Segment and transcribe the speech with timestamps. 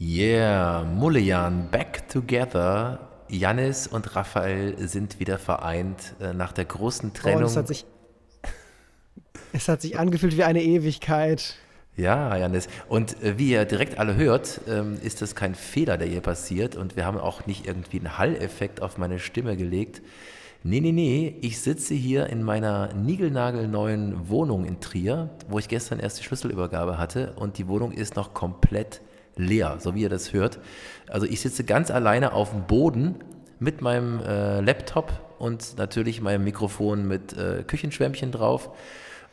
[0.00, 3.08] Yeah, Mullejan back together.
[3.28, 7.44] Janis und Raphael sind wieder vereint äh, nach der großen Trennung.
[7.44, 7.86] Oh, es, hat sich,
[9.52, 11.54] es hat sich angefühlt wie eine Ewigkeit.
[11.96, 12.68] Ja, Janis.
[12.88, 16.76] Und äh, wie ihr direkt alle hört, ähm, ist das kein Fehler, der hier passiert.
[16.76, 20.02] Und wir haben auch nicht irgendwie einen Halleffekt auf meine Stimme gelegt.
[20.64, 25.98] Nee, nee, nee, ich sitze hier in meiner niegelnagelneuen Wohnung in Trier, wo ich gestern
[25.98, 29.00] erst die Schlüsselübergabe hatte und die Wohnung ist noch komplett
[29.36, 30.58] leer, so wie ihr das hört.
[31.08, 33.16] Also ich sitze ganz alleine auf dem Boden
[33.58, 38.70] mit meinem äh, Laptop und natürlich meinem Mikrofon mit äh, Küchenschwämmchen drauf.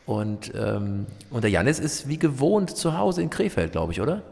[0.06, 4.24] Und, ähm, und der Janis ist wie gewohnt zu Hause in Krefeld, glaube ich, oder?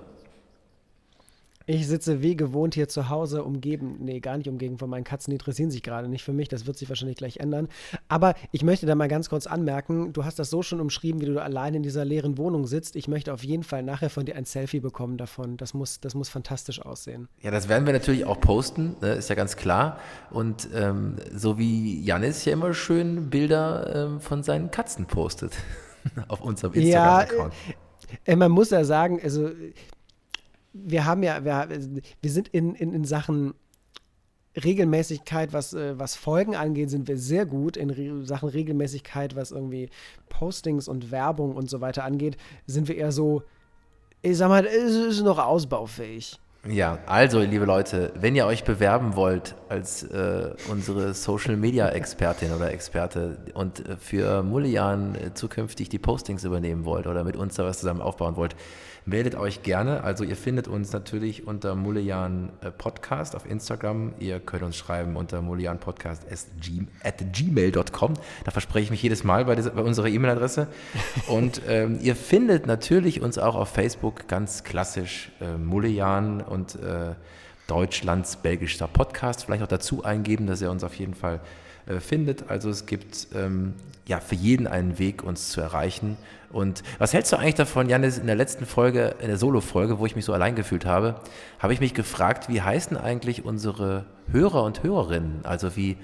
[1.69, 5.31] Ich sitze wie gewohnt hier zu Hause, umgeben, nee, gar nicht umgeben von meinen Katzen,
[5.31, 7.67] die interessieren sich gerade nicht für mich, das wird sich wahrscheinlich gleich ändern.
[8.07, 11.25] Aber ich möchte da mal ganz kurz anmerken, du hast das so schon umschrieben, wie
[11.25, 12.95] du allein in dieser leeren Wohnung sitzt.
[12.95, 15.57] Ich möchte auf jeden Fall nachher von dir ein Selfie bekommen davon.
[15.57, 17.27] Das muss, das muss fantastisch aussehen.
[17.41, 19.99] Ja, das werden wir natürlich auch posten, ne, ist ja ganz klar.
[20.31, 25.51] Und ähm, so wie Janis ja immer schön Bilder ähm, von seinen Katzen postet
[26.29, 27.53] auf unserem Instagram-Account.
[27.67, 27.73] Ja,
[28.23, 29.49] äh, man muss ja sagen, also
[30.85, 31.67] wir haben ja, wir,
[32.21, 33.53] wir sind in, in, in Sachen
[34.63, 37.77] Regelmäßigkeit, was, äh, was Folgen angeht, sind wir sehr gut.
[37.77, 39.89] In Re Sachen Regelmäßigkeit, was irgendwie
[40.29, 43.43] Postings und Werbung und so weiter angeht, sind wir eher so,
[44.21, 46.39] ich sag mal, es ist noch ausbaufähig.
[46.65, 52.51] Ja, also liebe Leute, wenn ihr euch bewerben wollt als äh, unsere Social Media Expertin
[52.51, 57.55] oder Experte und äh, für Mullian äh, zukünftig die Postings übernehmen wollt oder mit uns
[57.55, 58.55] da was zusammen aufbauen wollt,
[59.07, 60.03] meldet euch gerne.
[60.03, 64.13] Also ihr findet uns natürlich unter Mullian äh, Podcast auf Instagram.
[64.19, 66.25] Ihr könnt uns schreiben unter mullianpodcast
[67.03, 68.13] at gmail.com.
[68.43, 70.67] Da verspreche ich mich jedes Mal bei, dieser, bei unserer E-Mail-Adresse.
[71.27, 77.15] Und ähm, ihr findet natürlich uns auch auf Facebook ganz klassisch äh, Mullian und äh,
[77.67, 79.45] Deutschlands belgischer Podcast.
[79.45, 81.39] Vielleicht auch dazu eingeben, dass ihr uns auf jeden Fall
[81.87, 82.49] äh, findet.
[82.49, 83.73] Also es gibt ähm,
[84.07, 86.17] ja für jeden einen Weg, uns zu erreichen.
[86.51, 90.05] Und was hältst du eigentlich davon, Janis, in der letzten Folge, in der Solo-Folge, wo
[90.05, 91.15] ich mich so allein gefühlt habe,
[91.59, 95.41] habe ich mich gefragt, wie heißen eigentlich unsere Hörer und Hörerinnen?
[95.43, 95.97] Also wie,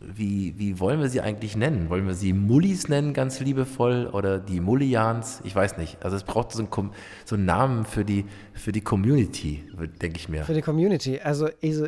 [0.00, 1.90] wie, wie wollen wir sie eigentlich nennen?
[1.90, 5.40] Wollen wir sie Mullis nennen, ganz liebevoll, oder die Mullians?
[5.44, 6.02] Ich weiß nicht.
[6.02, 6.92] Also es braucht so einen,
[7.26, 8.24] so einen Namen für die,
[8.54, 9.64] für die Community,
[10.00, 10.44] denke ich mir.
[10.44, 11.20] Für die Community.
[11.22, 11.86] Also, also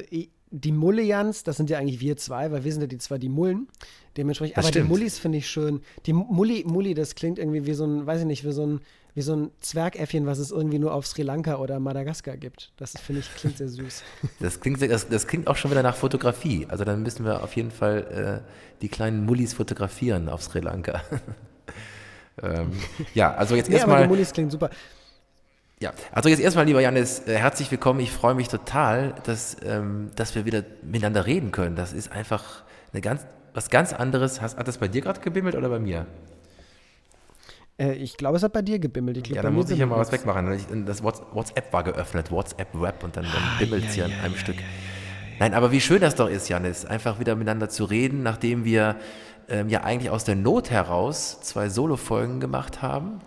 [0.51, 3.29] die Mullians, das sind ja eigentlich wir zwei, weil wir sind ja die zwei, die
[3.29, 3.69] Mullen.
[4.17, 4.87] Dementsprechend, aber stimmt.
[4.87, 5.81] die Mullis finde ich schön.
[6.07, 8.81] Die Mulli, Mulli, das klingt irgendwie wie so ein, weiß ich nicht, wie so ein,
[9.15, 12.73] wie so ein Zwergäffchen, was es irgendwie nur auf Sri Lanka oder Madagaskar gibt.
[12.77, 14.03] Das finde ich klingt sehr süß.
[14.41, 16.67] Das klingt, das, das, klingt auch schon wieder nach Fotografie.
[16.69, 18.49] Also dann müssen wir auf jeden Fall äh,
[18.83, 21.03] die kleinen Mullis fotografieren auf Sri Lanka.
[22.43, 22.73] ähm,
[23.15, 24.03] ja, also jetzt nee, erstmal.
[24.03, 24.71] Die Mullis klingt super.
[25.79, 28.01] Ja, also jetzt erstmal, lieber Janis, äh, herzlich willkommen.
[28.01, 31.77] Ich freue mich total, dass, ähm, dass wir wieder miteinander reden können.
[31.77, 32.63] Das ist einfach
[32.95, 34.41] eine ganz, was ganz anderes.
[34.41, 36.07] Hast, hat das bei dir gerade gebimmelt oder bei mir?
[37.79, 39.23] Äh, ich glaube, es hat bei dir gebimmelt.
[39.23, 40.87] Glaub, ja, dann muss ich ja mal was wegmachen.
[40.87, 44.25] Das WhatsApp war geöffnet, WhatsApp-Web und dann, dann ah, bimmelt es ja, hier ja, an
[44.25, 44.57] einem ja, Stück.
[45.39, 48.97] Nein, aber wie schön das doch ist, Janis, einfach wieder miteinander zu reden, nachdem wir
[49.51, 53.21] ähm, ja eigentlich aus der Not heraus zwei Solo-Folgen gemacht haben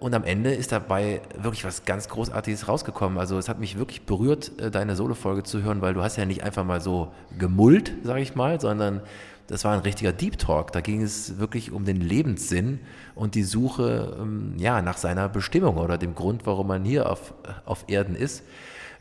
[0.00, 3.18] und am Ende ist dabei wirklich was ganz Großartiges rausgekommen.
[3.18, 6.26] Also es hat mich wirklich berührt, äh, deine Solo-Folge zu hören, weil du hast ja
[6.26, 9.00] nicht einfach mal so gemullt, sage ich mal, sondern
[9.46, 10.72] das war ein richtiger Deep Talk.
[10.72, 12.80] Da ging es wirklich um den Lebenssinn
[13.14, 17.32] und die Suche ähm, ja, nach seiner Bestimmung oder dem Grund, warum man hier auf,
[17.64, 18.42] auf Erden ist,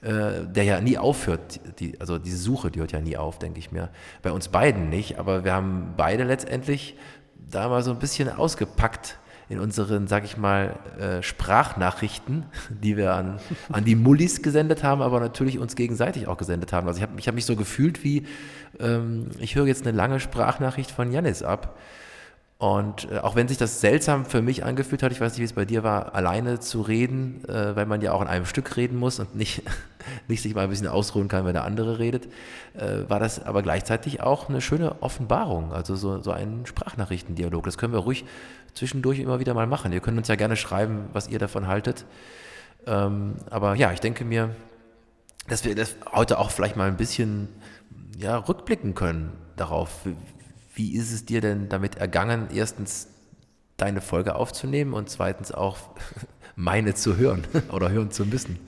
[0.01, 1.59] äh, der ja nie aufhört.
[1.79, 3.89] Die, also diese Suche, die hört ja nie auf, denke ich mir.
[4.21, 6.95] Bei uns beiden nicht, aber wir haben beide letztendlich
[7.51, 9.17] da mal so ein bisschen ausgepackt,
[9.49, 13.39] in unseren, sag ich mal, äh, Sprachnachrichten, die wir an,
[13.71, 16.87] an die Mullis gesendet haben, aber natürlich uns gegenseitig auch gesendet haben.
[16.87, 18.25] Also ich habe ich hab mich so gefühlt wie,
[18.79, 21.77] ähm, ich höre jetzt eine lange Sprachnachricht von Janis ab.
[22.57, 25.45] Und äh, auch wenn sich das seltsam für mich angefühlt hat, ich weiß nicht, wie
[25.45, 28.77] es bei dir war, alleine zu reden, äh, weil man ja auch in einem Stück
[28.77, 29.61] reden muss und nicht,
[30.29, 32.27] nicht sich mal ein bisschen ausruhen kann, wenn der andere redet,
[32.73, 37.65] äh, war das aber gleichzeitig auch eine schöne Offenbarung, also so, so ein Sprachnachrichtendialog.
[37.65, 38.23] Das können wir ruhig
[38.73, 39.91] zwischendurch immer wieder mal machen.
[39.91, 42.05] Ihr könnt uns ja gerne schreiben, was ihr davon haltet.
[42.87, 44.55] Ähm, aber ja, ich denke mir,
[45.49, 47.49] dass wir das heute auch vielleicht mal ein bisschen
[48.17, 50.05] ja, rückblicken können darauf,
[50.75, 53.07] wie ist es dir denn damit ergangen, erstens
[53.77, 55.77] deine Folge aufzunehmen und zweitens auch
[56.55, 58.59] meine zu hören oder hören zu müssen?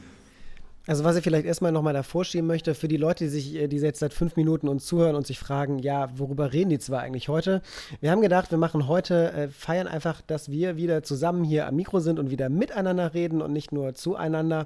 [0.87, 3.67] Also was ich vielleicht erstmal nochmal davor schieben möchte, für die Leute, die sich, äh,
[3.67, 7.01] die jetzt seit fünf Minuten uns zuhören und sich fragen, ja, worüber reden die zwar
[7.01, 7.61] eigentlich heute?
[7.99, 11.75] Wir haben gedacht, wir machen heute, äh, feiern einfach, dass wir wieder zusammen hier am
[11.75, 14.65] Mikro sind und wieder miteinander reden und nicht nur zueinander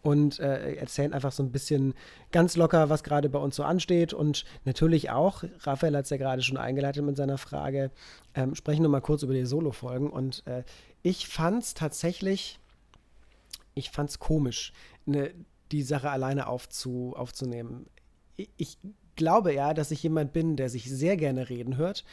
[0.00, 1.92] und äh, erzählen einfach so ein bisschen
[2.32, 6.16] ganz locker, was gerade bei uns so ansteht und natürlich auch, Raphael hat es ja
[6.16, 7.90] gerade schon eingeleitet mit seiner Frage,
[8.34, 10.62] ähm, sprechen wir mal kurz über die Solo-Folgen und äh,
[11.02, 12.58] ich fand es tatsächlich,
[13.74, 14.72] ich fand es komisch.
[15.06, 15.30] Eine
[15.72, 17.86] die Sache alleine aufzu, aufzunehmen.
[18.56, 18.78] Ich,
[19.18, 22.04] glaube ja, dass ich jemand bin, der sich sehr gerne reden hört.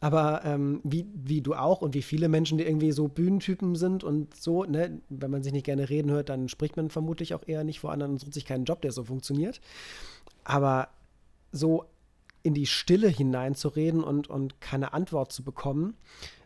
[0.00, 4.04] Aber ähm, wie, wie du auch und wie viele Menschen, die irgendwie so Bühnentypen sind
[4.04, 7.42] und so, ne, wenn man sich nicht gerne reden hört, dann spricht man vermutlich auch
[7.46, 9.60] eher nicht vor anderen und sucht sich keinen Job, der so funktioniert.
[10.44, 10.88] Aber
[11.50, 11.84] so
[12.42, 15.94] in die Stille hineinzureden und, und keine Antwort zu bekommen,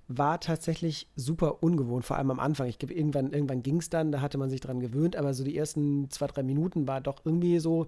[0.09, 2.69] war tatsächlich super ungewohnt, vor allem am Anfang.
[2.69, 5.45] Ich glaube, irgendwann, irgendwann ging es dann, da hatte man sich dran gewöhnt, aber so
[5.45, 7.87] die ersten zwei, drei Minuten war doch irgendwie so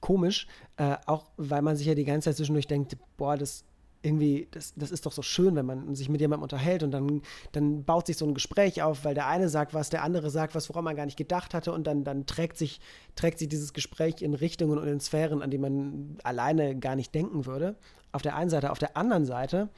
[0.00, 0.46] komisch,
[0.76, 3.64] äh, auch weil man sich ja die ganze Zeit zwischendurch denkt, boah, das
[4.02, 7.22] irgendwie, das, das ist doch so schön, wenn man sich mit jemandem unterhält und dann,
[7.52, 10.54] dann baut sich so ein Gespräch auf, weil der eine sagt was, der andere sagt
[10.54, 12.80] was, woran man gar nicht gedacht hatte und dann, dann trägt, sich,
[13.16, 17.14] trägt sich dieses Gespräch in Richtungen und in Sphären, an die man alleine gar nicht
[17.14, 17.74] denken würde.
[18.12, 18.70] Auf der einen Seite.
[18.70, 19.68] Auf der anderen Seite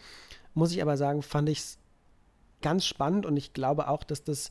[0.55, 1.79] muss ich aber sagen, fand ich es
[2.63, 4.51] ganz spannend und ich glaube auch, dass das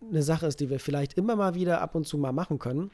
[0.00, 2.90] eine Sache ist, die wir vielleicht immer mal wieder ab und zu mal machen können.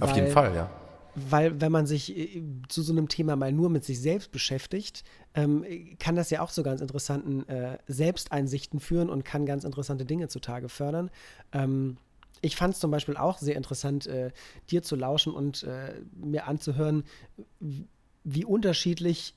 [0.00, 0.70] Auf weil, jeden Fall, ja.
[1.14, 5.04] Weil wenn man sich äh, zu so einem Thema mal nur mit sich selbst beschäftigt,
[5.34, 5.64] ähm,
[5.98, 10.28] kann das ja auch zu ganz interessanten äh, Selbsteinsichten führen und kann ganz interessante Dinge
[10.28, 11.10] zutage fördern.
[11.52, 11.96] Ähm,
[12.40, 14.30] ich fand es zum Beispiel auch sehr interessant, äh,
[14.70, 17.04] dir zu lauschen und äh, mir anzuhören,
[18.22, 19.34] wie unterschiedlich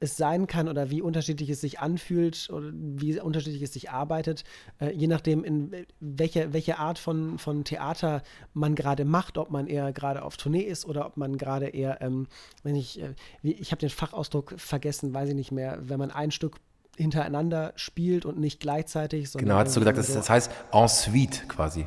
[0.00, 4.44] es sein kann oder wie unterschiedlich es sich anfühlt oder wie unterschiedlich es sich arbeitet,
[4.80, 8.22] äh, je nachdem, in welche, welche Art von, von Theater
[8.54, 12.00] man gerade macht, ob man eher gerade auf Tournee ist oder ob man gerade eher,
[12.00, 12.26] ähm,
[12.62, 16.10] wenn ich, äh, wie, ich habe den Fachausdruck vergessen, weiß ich nicht mehr, wenn man
[16.10, 16.56] ein Stück
[16.96, 19.48] hintereinander spielt und nicht gleichzeitig, sondern.
[19.48, 21.86] Genau, hast du gesagt, das, das heißt en suite quasi.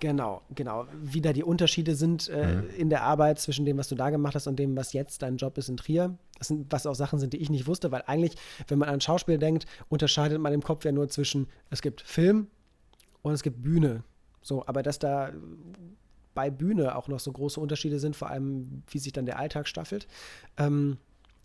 [0.00, 0.86] Genau, genau.
[1.02, 2.70] Wie da die Unterschiede sind äh, mhm.
[2.76, 5.36] in der Arbeit zwischen dem, was du da gemacht hast und dem, was jetzt dein
[5.36, 6.16] Job ist in Trier.
[6.38, 8.36] Das sind, was auch Sachen sind, die ich nicht wusste, weil eigentlich,
[8.68, 12.46] wenn man an Schauspiel denkt, unterscheidet man im Kopf ja nur zwischen, es gibt Film
[13.22, 14.04] und es gibt Bühne.
[14.40, 15.32] So, aber dass da
[16.34, 19.66] bei Bühne auch noch so große Unterschiede sind, vor allem wie sich dann der Alltag
[19.66, 20.06] staffelt,
[20.56, 20.98] ähm,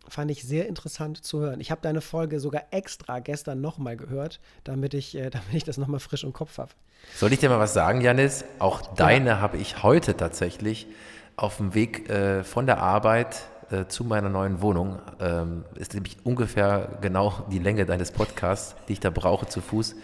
[0.07, 1.59] fand ich sehr interessant zu hören.
[1.59, 5.77] Ich habe deine Folge sogar extra gestern nochmal gehört, damit ich, äh, damit ich das
[5.77, 6.71] nochmal frisch im Kopf habe.
[7.15, 8.45] Soll ich dir mal was sagen, Janis?
[8.59, 9.39] Auch deine ja.
[9.39, 10.87] habe ich heute tatsächlich
[11.35, 14.99] auf dem Weg äh, von der Arbeit äh, zu meiner neuen Wohnung.
[15.19, 19.95] Ähm, ist nämlich ungefähr genau die Länge deines Podcasts, die ich da brauche zu Fuß.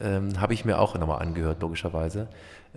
[0.00, 2.28] Ähm, habe ich mir auch nochmal angehört, logischerweise.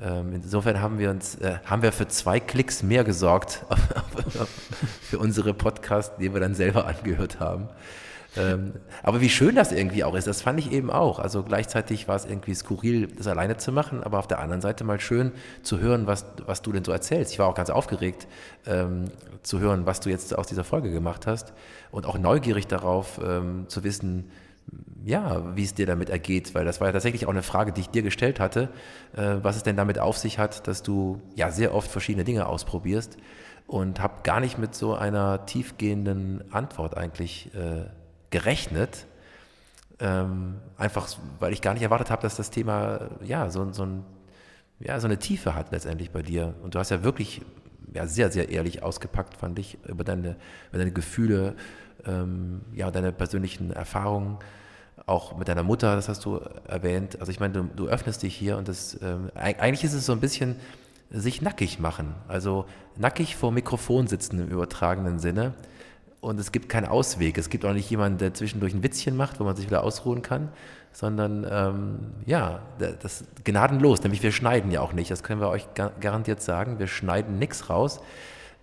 [0.01, 3.65] Ähm, insofern haben wir uns, äh, haben wir für zwei Klicks mehr gesorgt
[5.01, 7.69] für unsere Podcasts, die wir dann selber angehört haben.
[8.37, 11.19] Ähm, aber wie schön das irgendwie auch ist, das fand ich eben auch.
[11.19, 14.83] Also gleichzeitig war es irgendwie skurril, das alleine zu machen, aber auf der anderen Seite
[14.83, 15.31] mal schön
[15.63, 17.31] zu hören, was, was du denn so erzählst.
[17.31, 18.27] Ich war auch ganz aufgeregt
[18.65, 19.05] ähm,
[19.41, 21.53] zu hören, was du jetzt aus dieser Folge gemacht hast
[21.91, 24.31] und auch neugierig darauf ähm, zu wissen,
[25.05, 27.81] ja, wie es dir damit ergeht, weil das war ja tatsächlich auch eine Frage, die
[27.81, 28.69] ich dir gestellt hatte,
[29.15, 32.47] äh, was es denn damit auf sich hat, dass du ja sehr oft verschiedene Dinge
[32.47, 33.17] ausprobierst
[33.67, 37.85] und habe gar nicht mit so einer tiefgehenden Antwort eigentlich äh,
[38.31, 39.05] gerechnet.
[39.99, 41.07] Ähm, einfach,
[41.39, 44.03] weil ich gar nicht erwartet habe, dass das Thema ja so, so, ein,
[44.79, 46.55] ja so eine Tiefe hat letztendlich bei dir.
[46.63, 47.41] Und du hast ja wirklich
[47.93, 50.35] ja, sehr, sehr ehrlich ausgepackt, fand ich, über deine,
[50.69, 51.55] über deine Gefühle,
[52.07, 54.37] ähm, ja, deine persönlichen Erfahrungen,
[55.05, 57.19] auch mit deiner Mutter, das hast du erwähnt.
[57.19, 60.13] Also ich meine, du, du öffnest dich hier und das, ähm, eigentlich ist es so
[60.13, 60.55] ein bisschen
[61.11, 62.65] sich nackig machen, also
[62.97, 65.53] nackig vor Mikrofon sitzen im übertragenen Sinne.
[66.21, 67.37] Und es gibt keinen Ausweg.
[67.37, 70.23] Es gibt auch nicht jemanden, der zwischendurch ein Witzchen macht, wo man sich wieder ausruhen
[70.23, 70.49] kann,
[70.91, 74.01] sondern ähm, ja, das gnadenlos.
[74.01, 75.11] Nämlich wir schneiden ja auch nicht.
[75.11, 76.79] Das können wir euch garantiert sagen.
[76.79, 78.01] Wir schneiden nichts raus.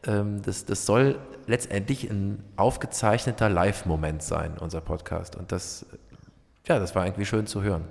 [0.06, 5.37] Ähm, das, das soll letztendlich ein aufgezeichneter Live-Moment sein, unser Podcast.
[5.37, 5.87] Und das,
[6.66, 7.85] ja, das war irgendwie schön zu hören.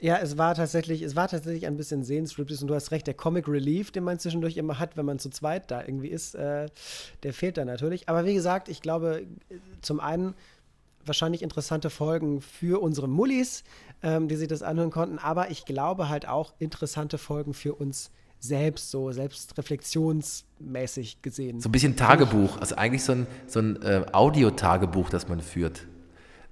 [0.00, 3.14] Ja, es war tatsächlich, es war tatsächlich ein bisschen Sehenscriptes und du hast recht, der
[3.14, 6.66] Comic Relief, den man zwischendurch immer hat, wenn man zu zweit da irgendwie ist, äh,
[7.22, 8.08] der fehlt da natürlich.
[8.08, 9.22] Aber wie gesagt, ich glaube,
[9.80, 10.34] zum einen
[11.06, 13.62] wahrscheinlich interessante Folgen für unsere Mullis,
[14.02, 18.10] ähm, die sich das anhören konnten, aber ich glaube halt auch interessante Folgen für uns
[18.46, 21.60] selbst, so selbstreflexionsmäßig gesehen.
[21.60, 25.86] So ein bisschen Tagebuch, also eigentlich so ein, so ein äh, Audiotagebuch, das man führt.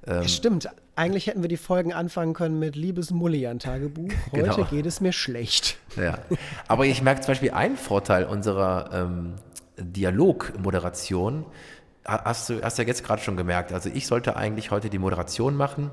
[0.06, 4.10] Ähm, Stimmt, eigentlich hätten wir die Folgen anfangen können mit Liebes Mullian-Tagebuch.
[4.32, 4.64] Heute genau.
[4.64, 5.78] geht es mir schlecht.
[5.96, 6.18] Ja,
[6.68, 9.34] aber ich merke zum Beispiel einen Vorteil unserer ähm,
[9.78, 11.44] Dialogmoderation.
[12.04, 13.72] Hast du hast ja jetzt gerade schon gemerkt.
[13.72, 15.92] Also ich sollte eigentlich heute die Moderation machen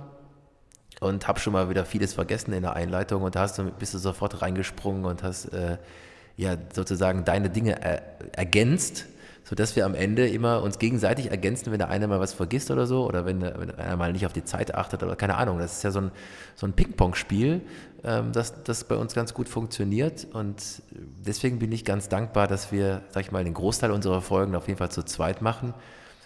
[1.00, 3.94] und habe schon mal wieder vieles vergessen in der Einleitung und da hast du, bist
[3.94, 5.77] du sofort reingesprungen und hast äh,
[6.38, 8.01] ja sozusagen deine Dinge er,
[8.34, 9.06] ergänzt
[9.50, 12.86] sodass wir am Ende immer uns gegenseitig ergänzen, wenn der eine mal was vergisst oder
[12.86, 15.58] so, oder wenn, wenn einer mal nicht auf die Zeit achtet oder keine Ahnung.
[15.58, 16.12] Das ist ja so ein,
[16.56, 17.62] so ein Ping-Pong-Spiel,
[18.03, 20.27] ähm, das, das bei uns ganz gut funktioniert.
[20.34, 20.84] Und
[21.25, 24.68] deswegen bin ich ganz dankbar, dass wir, sag ich mal, den Großteil unserer Folgen auf
[24.68, 25.74] jeden Fall zu zweit machen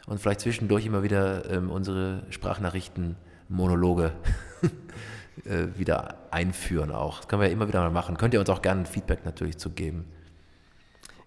[0.05, 3.15] und vielleicht zwischendurch immer wieder ähm, unsere Sprachnachrichten,
[3.49, 4.13] Monologe
[5.45, 7.17] äh, wieder einführen auch.
[7.17, 8.17] Das können wir ja immer wieder mal machen.
[8.17, 10.05] Könnt ihr uns auch gerne Feedback natürlich zu geben.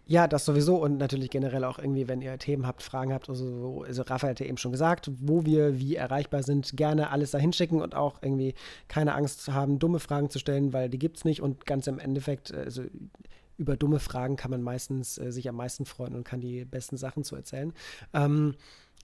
[0.09, 3.83] Ja, das sowieso und natürlich generell auch irgendwie, wenn ihr Themen habt, Fragen habt, also,
[3.85, 7.39] also Raphael hat ja eben schon gesagt, wo wir wie erreichbar sind, gerne alles da
[7.39, 8.55] hinschicken und auch irgendwie
[8.87, 11.99] keine Angst haben, dumme Fragen zu stellen, weil die gibt es nicht und ganz im
[11.99, 12.85] Endeffekt, also
[13.59, 16.97] über dumme Fragen kann man meistens äh, sich am meisten freuen und kann die besten
[16.97, 17.73] Sachen zu erzählen.
[18.15, 18.55] Ähm,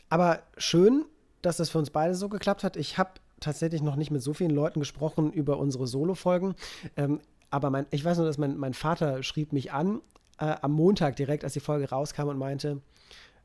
[0.08, 1.04] aber schön,
[1.42, 2.76] dass das für uns beide so geklappt hat.
[2.76, 6.54] Ich habe tatsächlich noch nicht mit so vielen Leuten gesprochen über unsere Solo-Folgen.
[6.96, 7.20] Ähm,
[7.50, 10.00] aber mein, ich weiß nur, dass mein, mein Vater schrieb mich an
[10.38, 12.80] äh, am Montag direkt, als die Folge rauskam und meinte,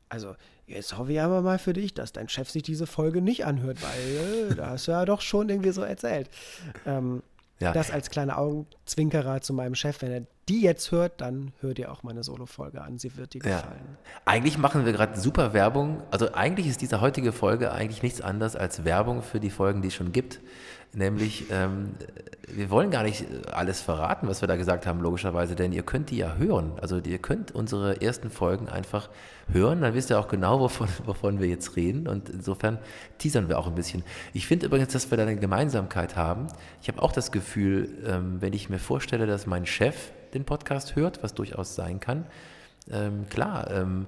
[0.08, 0.34] also
[0.66, 3.78] jetzt hoffe ich aber mal für dich, dass dein Chef sich diese Folge nicht anhört,
[3.82, 6.30] weil äh, da hast du ja doch schon irgendwie so erzählt.
[6.86, 7.22] Ähm,
[7.60, 7.72] ja.
[7.72, 10.00] Das als kleiner Augenzwinkerer zu meinem Chef.
[10.00, 12.98] Wenn er die jetzt hört, dann hört ihr auch meine Solo-Folge an.
[12.98, 13.56] Sie wird dir ja.
[13.56, 13.96] gefallen.
[14.24, 16.02] Eigentlich machen wir gerade super Werbung.
[16.10, 19.88] Also eigentlich ist diese heutige Folge eigentlich nichts anderes als Werbung für die Folgen, die
[19.88, 20.40] es schon gibt.
[20.94, 21.94] Nämlich, ähm,
[22.48, 26.08] wir wollen gar nicht alles verraten, was wir da gesagt haben, logischerweise, denn ihr könnt
[26.08, 26.72] die ja hören.
[26.80, 29.10] Also ihr könnt unsere ersten Folgen einfach
[29.52, 32.08] hören, dann wisst ihr auch genau, wovon, wovon wir jetzt reden.
[32.08, 32.78] Und insofern
[33.18, 34.02] teasern wir auch ein bisschen.
[34.32, 36.46] Ich finde übrigens, dass wir da eine Gemeinsamkeit haben.
[36.80, 40.96] Ich habe auch das Gefühl, ähm, wenn ich mir vorstelle, dass mein Chef den Podcast
[40.96, 42.26] hört, was durchaus sein kann,
[42.90, 44.06] ähm, klar, ähm,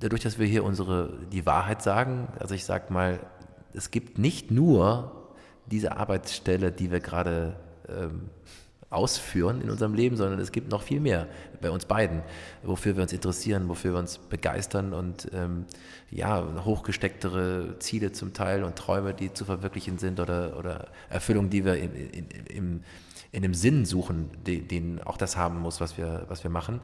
[0.00, 3.20] dadurch, dass wir hier unsere, die Wahrheit sagen, also ich sage mal,
[3.72, 5.32] es gibt nicht nur
[5.66, 7.56] diese Arbeitsstelle, die wir gerade
[7.88, 8.30] ähm,
[8.90, 11.26] ausführen in unserem Leben, sondern es gibt noch viel mehr
[11.60, 12.22] bei uns beiden,
[12.62, 15.64] wofür wir uns interessieren, wofür wir uns begeistern und ähm,
[16.10, 21.64] ja, hochgestecktere Ziele zum Teil und Träume, die zu verwirklichen sind oder, oder Erfüllungen, die
[21.64, 22.84] wir in, in, in,
[23.34, 26.80] in dem Sinn suchen, den, den, auch das haben muss, was wir, was wir machen.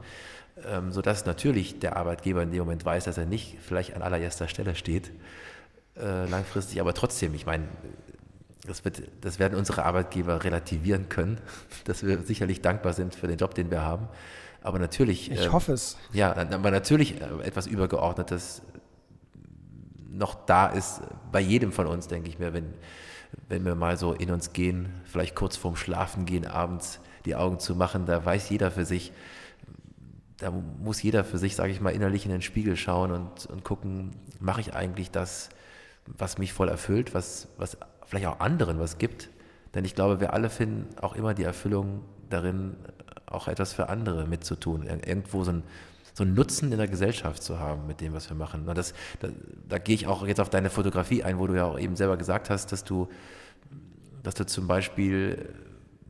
[0.67, 4.47] Ähm, sodass natürlich der Arbeitgeber in dem Moment weiß, dass er nicht vielleicht an allererster
[4.47, 5.11] Stelle steht,
[5.97, 7.63] äh, langfristig, aber trotzdem, ich meine,
[8.67, 11.39] das, wird, das werden unsere Arbeitgeber relativieren können,
[11.85, 14.09] dass wir sicherlich dankbar sind für den Job, den wir haben.
[14.61, 15.31] Aber natürlich.
[15.31, 15.97] Ich ähm, hoffe es.
[16.11, 18.61] Ja, aber natürlich äh, etwas Übergeordnetes
[20.11, 22.73] noch da ist bei jedem von uns, denke ich mir, wenn,
[23.47, 27.59] wenn wir mal so in uns gehen, vielleicht kurz vorm Schlafen gehen, abends die Augen
[27.59, 29.11] zu machen, da weiß jeder für sich,
[30.37, 33.63] da muss jeder für sich, sage ich mal, innerlich in den Spiegel schauen und, und
[33.63, 35.49] gucken, mache ich eigentlich das,
[36.07, 39.29] was mich voll erfüllt, was, was vielleicht auch anderen was gibt.
[39.73, 42.75] Denn ich glaube, wir alle finden auch immer die Erfüllung darin,
[43.25, 44.83] auch etwas für andere mitzutun.
[44.83, 45.63] Irgendwo so ein,
[46.21, 48.69] so einen Nutzen in der Gesellschaft zu haben mit dem, was wir machen.
[48.69, 49.29] Und das, da,
[49.67, 52.15] da gehe ich auch jetzt auf deine Fotografie ein, wo du ja auch eben selber
[52.15, 53.07] gesagt hast, dass du,
[54.21, 55.49] dass du zum Beispiel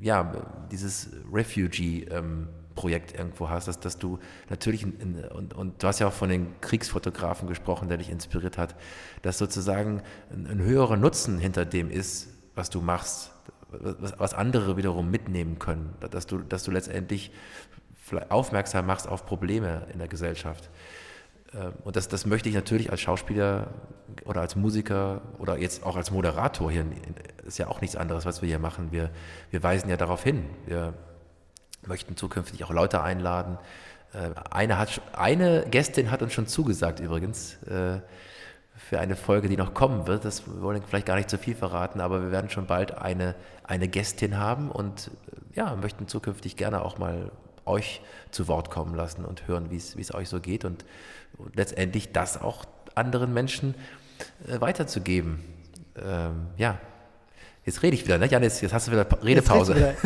[0.02, 0.34] ja,
[0.70, 6.00] dieses Refugee ähm, Projekt irgendwo hast, dass, dass du natürlich, in, und, und du hast
[6.00, 8.76] ja auch von den Kriegsfotografen gesprochen, der dich inspiriert hat,
[9.22, 13.32] dass sozusagen ein, ein höherer Nutzen hinter dem ist, was du machst,
[13.70, 17.32] was, was, andere wiederum mitnehmen können, dass du, dass du letztendlich
[18.30, 20.70] aufmerksam machst auf Probleme in der Gesellschaft.
[21.54, 23.68] Ähm, und das, das möchte ich natürlich als Schauspieler
[24.26, 26.86] oder als Musiker oder jetzt auch als Moderator hier,
[27.46, 28.92] ist ja auch nichts anderes, was wir hier machen.
[28.92, 29.10] Wir,
[29.50, 30.46] wir weisen ja darauf hin.
[30.66, 30.94] Wir,
[31.86, 33.58] möchten zukünftig auch Leute einladen.
[34.14, 38.00] Äh, eine, hat, eine Gästin hat uns schon zugesagt übrigens äh,
[38.76, 40.26] für eine Folge, die noch kommen wird.
[40.26, 43.36] Das wollen wir vielleicht gar nicht zu viel verraten, aber wir werden schon bald eine,
[43.64, 45.08] eine Gästin haben und
[45.54, 47.32] äh, ja, möchten zukünftig gerne auch mal
[47.72, 50.86] euch zu Wort kommen lassen und hören, wie es euch so geht und,
[51.56, 53.74] letztendlich das auch anderen Menschen
[54.46, 55.40] weiterzugeben.
[55.96, 56.78] Ähm, ja,
[57.64, 58.28] Jetzt rede ich wieder, ne?
[58.28, 59.76] Janis, jetzt hast du wieder Redepause.
[59.76, 59.94] Wieder.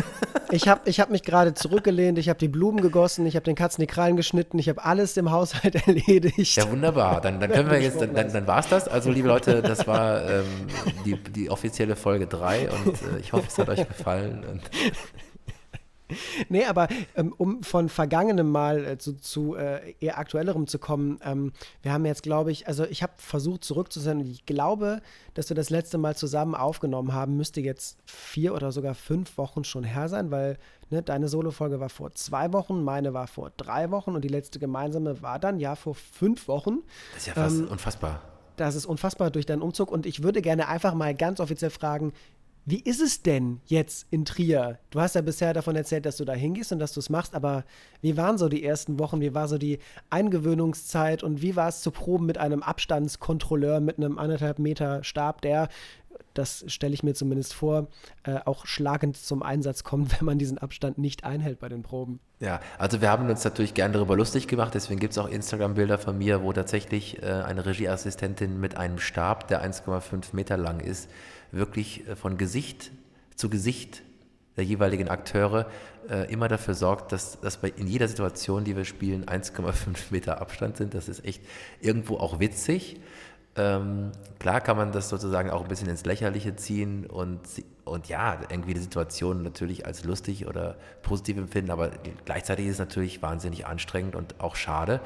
[0.52, 3.56] Ich habe ich hab mich gerade zurückgelehnt, ich habe die Blumen gegossen, ich habe den
[3.56, 6.56] Katzen die Krallen geschnitten, ich habe alles im Haushalt erledigt.
[6.56, 7.20] Ja, wunderbar.
[7.20, 8.86] Dann, dann können wir jetzt, dann, dann, dann war es das.
[8.86, 10.44] Also, liebe Leute, das war ähm,
[11.04, 14.44] die, die offizielle Folge 3 und äh, ich hoffe, es hat euch gefallen.
[14.48, 14.62] Und
[16.48, 21.18] nee, aber ähm, um von vergangenem Mal äh, zu, zu äh, eher aktuellerem zu kommen,
[21.22, 25.00] ähm, wir haben jetzt, glaube ich, also ich habe versucht zurückzusenden und ich glaube,
[25.34, 29.64] dass wir das letzte Mal zusammen aufgenommen haben, müsste jetzt vier oder sogar fünf Wochen
[29.64, 30.58] schon her sein, weil
[30.90, 34.58] ne, deine Solo-Folge war vor zwei Wochen, meine war vor drei Wochen und die letzte
[34.58, 36.78] gemeinsame war dann ja vor fünf Wochen.
[37.12, 38.22] Das ist ja fast ähm, unfassbar.
[38.56, 42.12] Das ist unfassbar durch deinen Umzug und ich würde gerne einfach mal ganz offiziell fragen,
[42.68, 44.80] wie ist es denn jetzt in Trier?
[44.90, 47.36] Du hast ja bisher davon erzählt, dass du da hingehst und dass du es machst,
[47.36, 47.64] aber
[48.02, 49.20] wie waren so die ersten Wochen?
[49.20, 49.78] Wie war so die
[50.10, 55.42] Eingewöhnungszeit und wie war es zu proben mit einem Abstandskontrolleur mit einem anderthalb Meter Stab,
[55.42, 55.68] der,
[56.34, 57.86] das stelle ich mir zumindest vor,
[58.24, 62.18] äh, auch schlagend zum Einsatz kommt, wenn man diesen Abstand nicht einhält bei den Proben?
[62.40, 65.98] Ja, also wir haben uns natürlich gern darüber lustig gemacht, deswegen gibt es auch Instagram-Bilder
[65.98, 71.08] von mir, wo tatsächlich äh, eine Regieassistentin mit einem Stab, der 1,5 Meter lang ist,
[71.56, 72.92] wirklich äh, von Gesicht
[73.34, 74.02] zu Gesicht
[74.56, 75.66] der jeweiligen Akteure
[76.08, 79.74] äh, immer dafür sorgt, dass, dass bei, in jeder Situation, die wir spielen, 1,5
[80.10, 80.94] Meter Abstand sind.
[80.94, 81.42] Das ist echt
[81.80, 83.00] irgendwo auch witzig.
[83.58, 87.40] Ähm, klar kann man das sozusagen auch ein bisschen ins Lächerliche ziehen und,
[87.84, 91.90] und ja, irgendwie die Situation natürlich als lustig oder positiv empfinden, aber
[92.26, 95.00] gleichzeitig ist es natürlich wahnsinnig anstrengend und auch schade.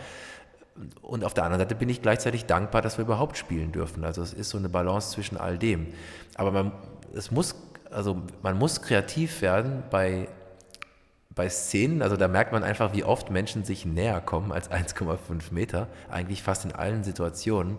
[1.03, 4.05] Und auf der anderen Seite bin ich gleichzeitig dankbar, dass wir überhaupt spielen dürfen.
[4.05, 5.89] Also es ist so eine Balance zwischen all dem.
[6.37, 6.73] Aber man,
[7.15, 7.55] es muss,
[7.91, 10.29] also man muss kreativ werden bei,
[11.35, 12.03] bei Szenen.
[12.03, 15.89] Also da merkt man einfach, wie oft Menschen sich näher kommen als 1,5 Meter.
[16.09, 17.79] Eigentlich fast in allen Situationen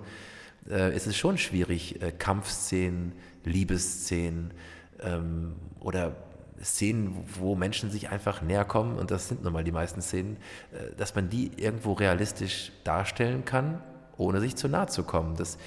[0.69, 4.53] äh, ist es schon schwierig, äh, Kampfszenen, Liebesszenen
[5.01, 6.15] ähm, oder
[6.63, 10.37] Szenen, wo Menschen sich einfach näher kommen, und das sind nun mal die meisten Szenen,
[10.71, 13.81] äh, dass man die irgendwo realistisch darstellen kann,
[14.17, 15.35] ohne sich zu nahe zu kommen.
[15.35, 15.57] Das,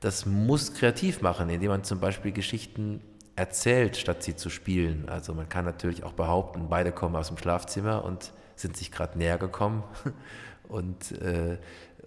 [0.00, 3.00] das muss kreativ machen, indem man zum Beispiel Geschichten
[3.36, 5.08] erzählt, statt sie zu spielen.
[5.08, 9.18] Also man kann natürlich auch behaupten, beide kommen aus dem Schlafzimmer und sind sich gerade
[9.18, 9.82] näher gekommen.
[10.68, 11.58] Und, äh,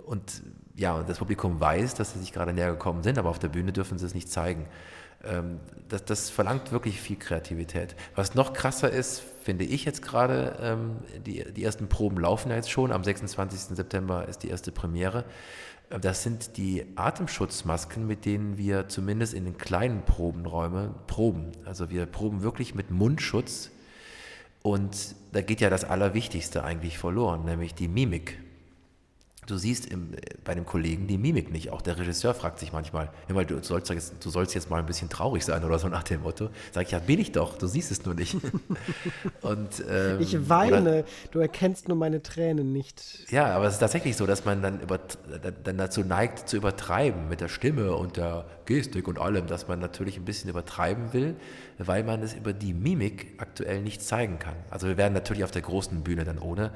[0.05, 0.43] und
[0.75, 3.71] ja, das Publikum weiß, dass sie sich gerade näher gekommen sind, aber auf der Bühne
[3.71, 4.67] dürfen sie es nicht zeigen.
[5.23, 7.95] Ähm, das, das, verlangt wirklich viel Kreativität.
[8.15, 12.55] Was noch krasser ist, finde ich jetzt gerade, ähm, die, die ersten Proben laufen ja
[12.55, 12.91] jetzt schon.
[12.91, 13.75] Am 26.
[13.75, 15.23] September ist die erste Premiere.
[15.89, 21.51] Äh, das sind die Atemschutzmasken, mit denen wir zumindest in den kleinen Probenräumen proben.
[21.65, 23.69] Also wir proben wirklich mit Mundschutz.
[24.61, 28.39] Und da geht ja das Allerwichtigste eigentlich verloren, nämlich die Mimik.
[29.45, 30.11] Du siehst im,
[30.43, 31.71] bei dem Kollegen die Mimik nicht.
[31.71, 34.85] Auch der Regisseur fragt sich manchmal, immer, du sollst, jetzt, du sollst jetzt mal ein
[34.85, 36.49] bisschen traurig sein oder so nach dem Motto.
[36.71, 38.35] Sag ich, ja, bin ich doch, du siehst es nur nicht.
[39.41, 43.31] Und, ähm, ich weine, oder, du erkennst nur meine Tränen nicht.
[43.31, 44.99] Ja, aber es ist tatsächlich so, dass man dann, über,
[45.63, 49.79] dann dazu neigt, zu übertreiben mit der Stimme und der Gestik und allem, dass man
[49.79, 51.35] natürlich ein bisschen übertreiben will,
[51.77, 54.55] weil man es über die Mimik aktuell nicht zeigen kann.
[54.69, 56.71] Also wir werden natürlich auf der großen Bühne dann ohne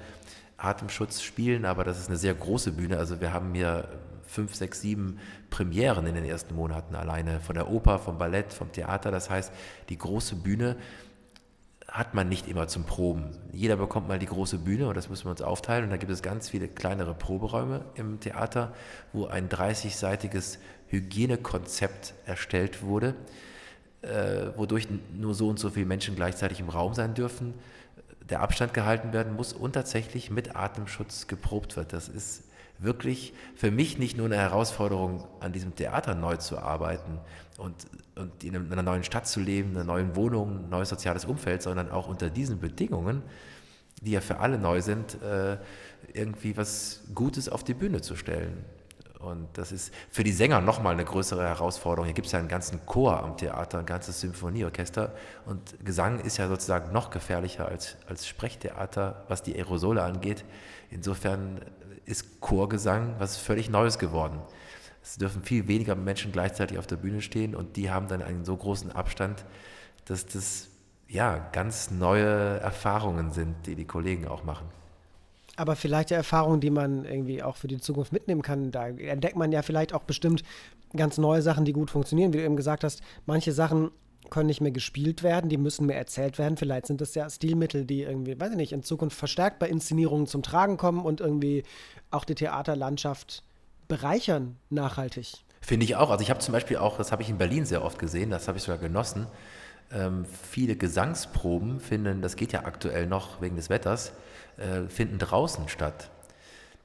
[0.58, 2.98] Atemschutz spielen, aber das ist eine sehr große Bühne.
[2.98, 3.88] Also wir haben hier
[4.26, 8.72] fünf, sechs, sieben Premieren in den ersten Monaten alleine von der Oper, vom Ballett, vom
[8.72, 9.12] Theater.
[9.12, 9.52] Das heißt,
[9.90, 10.76] die große Bühne
[11.88, 13.30] hat man nicht immer zum Proben.
[13.54, 15.86] Jeder bekommt mal die große Bühne und das müssen wir uns aufteilen.
[15.86, 18.74] Und da gibt es ganz viele kleinere Proberäume im Theater,
[19.14, 23.16] wo ein 30-seitiges Hygienekonzept erstellt wurde,
[24.02, 27.54] äh, wodurch nur so und so viele Menschen gleichzeitig im Raum sein dürfen
[28.30, 31.94] der Abstand gehalten werden muss und tatsächlich mit Atemschutz geprobt wird.
[31.94, 32.44] Das ist
[32.80, 37.20] wirklich für mich nicht nur eine Herausforderung, an diesem Theater neu zu arbeiten
[37.58, 37.74] und,
[38.16, 41.90] und in einer neuen Stadt zu leben, einer neuen Wohnung, ein neues soziales Umfeld, sondern
[41.90, 43.24] auch unter diesen Bedingungen,
[44.02, 45.58] die ja für alle neu sind, äh,
[46.14, 48.64] irgendwie was Gutes auf die Bühne zu stellen.
[49.20, 52.06] Und das ist für die Sänger nochmal eine größere Herausforderung.
[52.06, 55.14] Hier gibt es ja einen ganzen Chor am Theater, ein ganzes Symphonieorchester.
[55.46, 60.46] Und Gesang ist ja sozusagen noch gefährlicher als, als Sprechtheater, was die Aerosole angeht.
[60.92, 61.62] Insofern
[62.06, 64.40] ist Chorgesang was völlig Neues geworden.
[65.02, 68.46] Es dürfen viel weniger Menschen gleichzeitig auf der Bühne stehen und die haben dann einen
[68.46, 69.46] so großen Abstand,
[70.06, 70.68] dass das
[71.08, 74.68] ja ganz neue Erfahrungen sind, die die Kollegen auch machen
[75.58, 78.72] aber vielleicht ja Erfahrungen, die man irgendwie auch für die Zukunft mitnehmen kann.
[78.72, 80.44] Da entdeckt man ja vielleicht auch bestimmt
[80.96, 82.32] ganz neue Sachen, die gut funktionieren.
[82.32, 83.92] Wie du eben gesagt hast, manche Sachen
[84.30, 86.58] können nicht mehr gespielt werden, die müssen mehr erzählt werden.
[86.58, 90.28] Vielleicht sind das ja Stilmittel, die irgendwie, weiß ich nicht, in Zukunft verstärkt bei Inszenierungen
[90.28, 91.64] zum Tragen kommen und irgendwie
[92.12, 93.44] auch die Theaterlandschaft
[93.88, 95.46] bereichern nachhaltig.
[95.62, 96.12] Finde ich auch.
[96.12, 98.48] Also ich habe zum Beispiel auch, das habe ich in Berlin sehr oft gesehen, das
[98.48, 99.28] habe ich sogar genossen.
[99.92, 104.12] Ähm, viele Gesangsproben finden, das geht ja aktuell noch wegen des Wetters,
[104.58, 106.10] äh, finden draußen statt.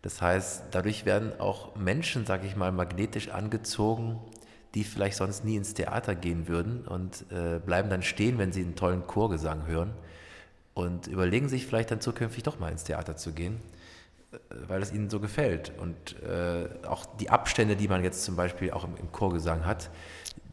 [0.02, 4.18] Das heißt, dadurch werden auch Menschen, sage ich mal, magnetisch angezogen,
[4.74, 8.62] die vielleicht sonst nie ins Theater gehen würden und äh, bleiben dann stehen, wenn sie
[8.62, 9.92] einen tollen Chorgesang hören.
[10.74, 13.60] und überlegen sich vielleicht dann zukünftig doch mal ins Theater zu gehen,
[14.32, 15.72] äh, weil es ihnen so gefällt.
[15.78, 19.90] Und äh, auch die Abstände, die man jetzt zum Beispiel auch im, im Chorgesang hat,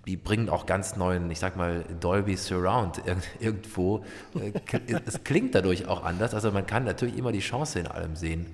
[0.06, 3.02] die bringen auch ganz neuen, ich sag mal, Dolby Surround
[3.40, 4.04] irgendwo.
[4.36, 4.54] Äh,
[5.06, 6.34] es klingt dadurch auch anders.
[6.34, 8.48] Also man kann natürlich immer die Chance in allem sehen.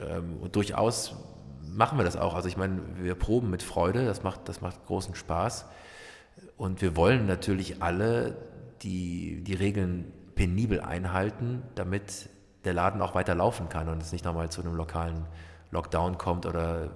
[0.00, 1.14] Ähm, und durchaus
[1.62, 2.34] machen wir das auch.
[2.34, 5.66] Also ich meine, wir proben mit Freude, das macht, das macht großen Spaß.
[6.56, 8.36] Und wir wollen natürlich alle
[8.82, 12.28] die, die Regeln penibel einhalten, damit
[12.64, 15.26] der Laden auch weiter laufen kann und es nicht nochmal zu einem lokalen
[15.70, 16.90] Lockdown kommt oder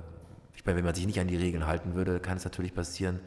[0.67, 3.21] meine, wenn man sich nicht an die Regeln halten würde, kann es natürlich passieren,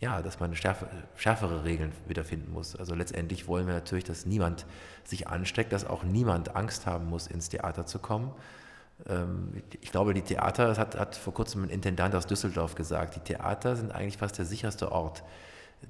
[0.00, 2.76] ja, dass man schärfer, schärfere Regeln wiederfinden muss.
[2.76, 4.64] Also letztendlich wollen wir natürlich, dass niemand
[5.04, 8.32] sich ansteckt, dass auch niemand Angst haben muss, ins Theater zu kommen.
[9.08, 13.16] Ähm, ich glaube, die Theater, das hat, hat vor kurzem ein Intendant aus Düsseldorf gesagt,
[13.16, 15.24] die Theater sind eigentlich fast der sicherste Ort.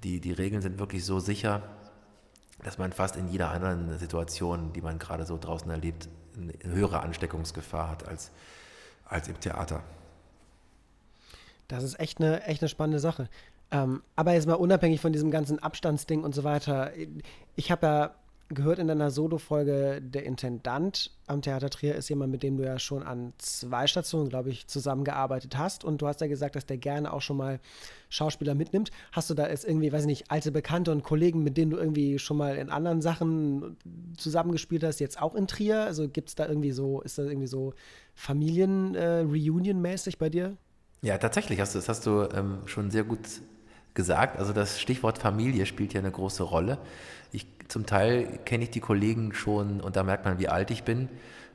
[0.03, 1.63] Die, die Regeln sind wirklich so sicher,
[2.65, 7.01] dass man fast in jeder anderen Situation, die man gerade so draußen erlebt, eine höhere
[7.01, 8.31] Ansteckungsgefahr hat als,
[9.05, 9.83] als im Theater.
[11.69, 13.29] Das ist echt eine, echt eine spannende Sache.
[13.71, 16.93] Ähm, aber jetzt mal unabhängig von diesem ganzen Abstandsding und so weiter.
[17.55, 18.15] Ich habe ja
[18.51, 22.79] gehört in deiner Solo-Folge, der Intendant am Theater Trier ist jemand, mit dem du ja
[22.79, 25.85] schon an zwei Stationen, glaube ich, zusammengearbeitet hast.
[25.85, 27.61] Und du hast ja gesagt, dass der gerne auch schon mal
[28.09, 28.91] Schauspieler mitnimmt.
[29.13, 31.77] Hast du da jetzt irgendwie, weiß ich nicht, alte Bekannte und Kollegen, mit denen du
[31.77, 33.77] irgendwie schon mal in anderen Sachen
[34.17, 35.83] zusammengespielt hast, jetzt auch in Trier?
[35.83, 37.75] Also gibt es da irgendwie so, ist das irgendwie so
[38.15, 40.57] Familien-Reunion-mäßig äh, bei dir?
[41.01, 43.21] Ja, tatsächlich hast du, das hast du ähm, schon sehr gut
[43.95, 44.39] gesagt.
[44.39, 46.79] Also das Stichwort Familie spielt ja eine große Rolle.
[47.31, 50.83] Ich, zum Teil kenne ich die Kollegen schon, und da merkt man, wie alt ich
[50.83, 51.09] bin.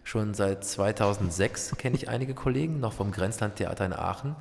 [0.06, 4.36] Schon seit 2006 kenne ich einige Kollegen, noch vom Grenzlandtheater in Aachen.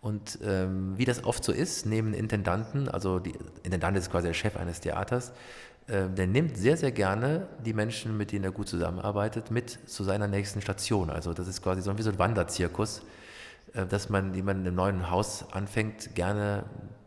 [0.00, 3.34] Und ähm, wie das oft so ist, neben Intendanten, also die
[3.64, 5.32] Intendant ist quasi der Chef eines Theaters,
[5.88, 10.04] äh, der nimmt sehr, sehr gerne die Menschen, mit denen er gut zusammenarbeitet, mit zu
[10.04, 11.10] seiner nächsten Station.
[11.10, 13.02] Also das ist quasi so wie so ein Wanderzirkus,
[13.72, 16.64] dass man, die man in einem neuen Haus anfängt, gerne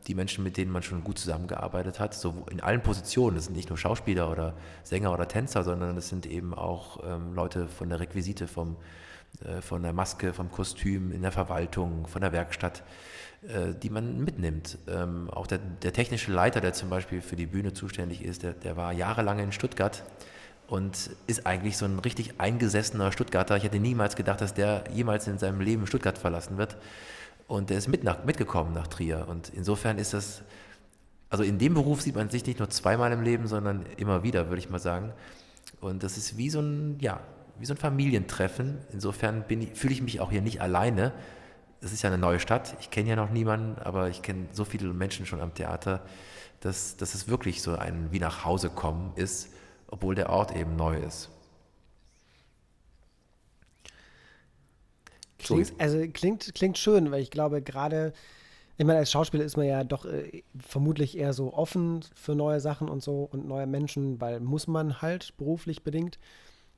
[0.08, 3.36] die Menschen, mit denen man schon gut zusammengearbeitet hat, so in allen Positionen.
[3.36, 7.34] Das sind nicht nur Schauspieler oder Sänger oder Tänzer, sondern es sind eben auch ähm,
[7.34, 8.78] Leute von der Requisite, vom,
[9.45, 12.84] äh, von der Maske, vom Kostüm, in der Verwaltung, von der Werkstatt,
[13.43, 14.78] äh, die man mitnimmt.
[14.88, 18.54] Ähm, auch der, der, technische Leiter, der zum Beispiel für die Bühne zuständig ist, der,
[18.54, 20.04] der war jahrelang in Stuttgart
[20.71, 23.57] und ist eigentlich so ein richtig eingesessener Stuttgarter.
[23.57, 26.77] Ich hätte niemals gedacht, dass der jemals in seinem Leben Stuttgart verlassen wird.
[27.45, 29.25] Und der ist mit nach, mitgekommen nach Trier.
[29.27, 30.43] Und insofern ist das,
[31.29, 34.47] also in dem Beruf sieht man sich nicht nur zweimal im Leben, sondern immer wieder,
[34.47, 35.12] würde ich mal sagen.
[35.81, 37.19] Und das ist wie so ein, ja,
[37.60, 38.77] wie so ein Familientreffen.
[38.93, 41.12] Insofern fühle ich mich auch hier nicht alleine.
[41.81, 42.77] Es ist ja eine neue Stadt.
[42.79, 45.99] Ich kenne ja noch niemanden, aber ich kenne so viele Menschen schon am Theater,
[46.62, 49.49] dass, dass es wirklich so ein wie nach Hause kommen ist,
[49.91, 51.30] obwohl der Ort eben neu ist.
[55.38, 58.13] Klingt, also klingt, klingt schön, weil ich glaube, gerade,
[58.77, 62.60] ich meine, als Schauspieler ist man ja doch äh, vermutlich eher so offen für neue
[62.60, 66.19] Sachen und so und neue Menschen, weil muss man halt beruflich bedingt.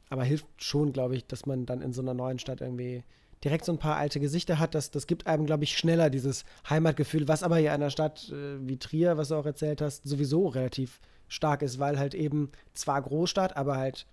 [0.10, 3.04] Aber hilft schon, glaube ich, dass man dann in so einer neuen Stadt irgendwie
[3.44, 4.76] direkt so ein paar alte Gesichter hat.
[4.76, 8.30] Das, das gibt einem, glaube ich, schneller dieses Heimatgefühl, was aber hier in einer Stadt
[8.30, 12.52] äh, wie Trier, was du auch erzählt hast, sowieso relativ stark ist, weil halt eben
[12.74, 14.06] zwar Großstadt, aber halt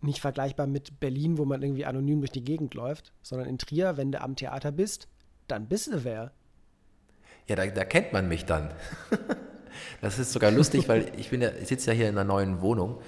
[0.00, 3.96] nicht vergleichbar mit Berlin, wo man irgendwie anonym durch die Gegend läuft, sondern in Trier,
[3.96, 5.08] wenn du am Theater bist,
[5.48, 6.32] dann bist du wer.
[7.48, 8.72] Ja, da, da kennt man mich dann.
[10.00, 13.00] das ist sogar lustig, weil ich bin ja, sitze ja hier in einer neuen Wohnung.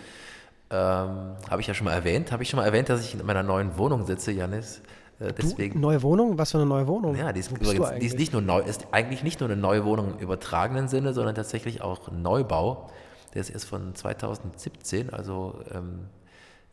[0.70, 2.32] Ähm, habe ich ja schon mal erwähnt.
[2.32, 4.80] Habe ich schon mal erwähnt, dass ich in meiner neuen Wohnung sitze, Janis?
[5.20, 6.38] Äh, deswegen, du, neue Wohnung?
[6.38, 7.16] Was für eine neue Wohnung?
[7.16, 9.84] Ja, die ist, übrigens, die ist nicht nur neu, ist eigentlich nicht nur eine neue
[9.84, 12.90] Wohnung im übertragenen Sinne, sondern tatsächlich auch Neubau.
[13.34, 16.06] Der ist erst von 2017, also ähm,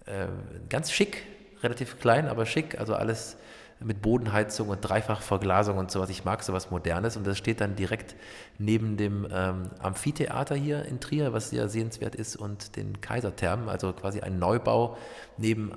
[0.05, 0.27] äh,
[0.69, 1.23] ganz schick,
[1.63, 3.37] relativ klein, aber schick, also alles
[3.83, 6.09] mit Bodenheizung und Dreifachverglasung und sowas.
[6.09, 8.15] Ich mag sowas Modernes und das steht dann direkt
[8.57, 13.91] neben dem ähm, Amphitheater hier in Trier, was sehr sehenswert ist, und den Kaiserthermen, also
[13.93, 14.97] quasi ein Neubau
[15.37, 15.71] neben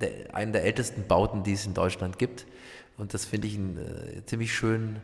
[0.00, 2.46] der, einen der ältesten Bauten, die es in Deutschland gibt.
[2.96, 5.00] Und das finde ich einen äh, ziemlich schönen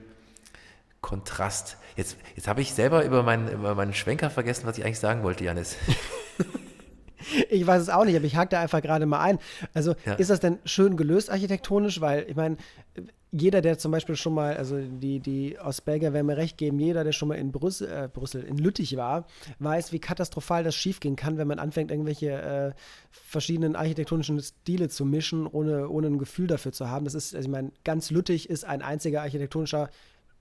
[1.01, 1.77] Kontrast.
[1.97, 5.23] Jetzt, jetzt habe ich selber über meinen, über meinen Schwenker vergessen, was ich eigentlich sagen
[5.23, 5.77] wollte, Janis.
[7.49, 9.39] Ich weiß es auch nicht, aber ich hake da einfach gerade mal ein.
[9.73, 10.15] Also ja.
[10.15, 12.01] ist das denn schön gelöst architektonisch?
[12.01, 12.57] Weil ich meine,
[13.37, 16.79] jeder, der zum Beispiel schon mal, also die, die aus Belgien werden mir recht geben,
[16.79, 19.27] jeder, der schon mal in Brüssel, äh, Brüssel, in Lüttich war,
[19.59, 22.73] weiß, wie katastrophal das schiefgehen kann, wenn man anfängt, irgendwelche äh,
[23.11, 27.05] verschiedenen architektonischen Stile zu mischen, ohne, ohne ein Gefühl dafür zu haben.
[27.07, 29.91] Das ist, also ich meine, ganz Lüttich ist ein einziger architektonischer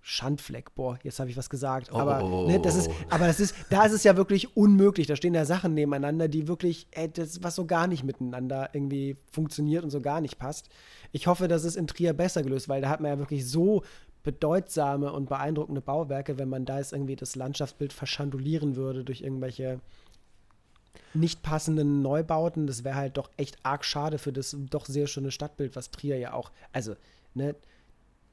[0.06, 1.90] Schandfleck, boah, jetzt habe ich was gesagt.
[1.94, 5.08] Oh, aber, ne, das ist, aber das ist, da ist es ja wirklich unmöglich.
[5.08, 9.16] Da stehen ja Sachen nebeneinander, die wirklich, ey, das, was so gar nicht miteinander irgendwie
[9.32, 10.68] funktioniert und so gar nicht passt.
[11.14, 13.84] Ich hoffe, das ist in Trier besser gelöst, weil da hat man ja wirklich so
[14.24, 19.80] bedeutsame und beeindruckende Bauwerke, wenn man da jetzt irgendwie das Landschaftsbild verschandulieren würde durch irgendwelche
[21.14, 22.68] nicht passenden Neubauten.
[22.68, 26.18] Das wäre halt doch echt arg schade für das doch sehr schöne Stadtbild, was Trier
[26.18, 26.96] ja auch, also,
[27.36, 27.56] ne,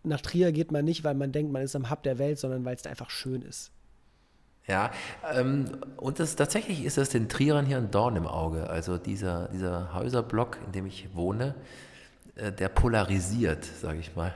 [0.02, 2.64] nach Trier geht man nicht, weil man denkt, man ist am Hub der Welt, sondern
[2.64, 3.70] weil es da einfach schön ist.
[4.66, 4.92] Ja,
[5.34, 5.66] ähm,
[5.96, 8.70] und das, tatsächlich ist es den Trierern hier ein Dorn im Auge.
[8.70, 11.54] Also dieser, dieser Häuserblock, in dem ich wohne,
[12.36, 14.34] der polarisiert, sage ich mal.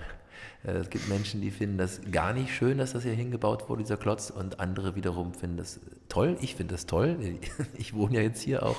[0.64, 3.83] Äh, es gibt Menschen, die finden das gar nicht schön, dass das hier hingebaut wurde,
[3.83, 6.37] dieser Klotz, und andere wiederum finden das toll.
[6.40, 7.18] Ich finde das toll.
[7.76, 8.76] Ich wohne ja jetzt hier auch.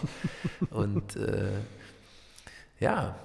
[0.70, 1.52] Und äh,
[2.80, 3.16] ja,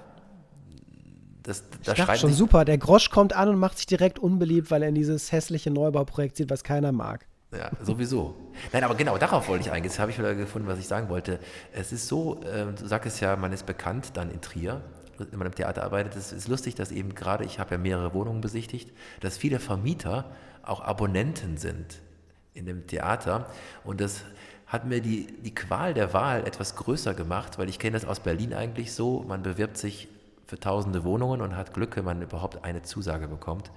[1.43, 2.65] das, das ich dachte schon super.
[2.65, 6.37] Der Grosch kommt an und macht sich direkt unbeliebt, weil er in dieses hässliche Neubauprojekt
[6.37, 7.25] sieht, was keiner mag.
[7.51, 8.35] Ja, sowieso.
[8.71, 9.91] Nein, aber genau darauf wollte ich eigentlich.
[9.91, 11.39] Jetzt habe ich wieder gefunden, was ich sagen wollte.
[11.73, 14.81] Es ist so, äh, du sagst ja, man ist bekannt dann in Trier,
[15.29, 16.15] wenn man im Theater arbeitet.
[16.15, 20.31] Es ist lustig, dass eben gerade, ich habe ja mehrere Wohnungen besichtigt, dass viele Vermieter
[20.63, 21.99] auch Abonnenten sind
[22.53, 23.47] in dem Theater.
[23.83, 24.23] Und das
[24.67, 28.19] hat mir die, die Qual der Wahl etwas größer gemacht, weil ich kenne das aus
[28.19, 30.07] Berlin eigentlich so, man bewirbt sich
[30.47, 33.71] für tausende Wohnungen und hat Glück, wenn man überhaupt eine Zusage bekommt.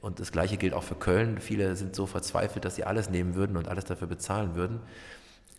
[0.00, 1.38] Und das Gleiche gilt auch für Köln.
[1.38, 4.80] Viele sind so verzweifelt, dass sie alles nehmen würden und alles dafür bezahlen würden.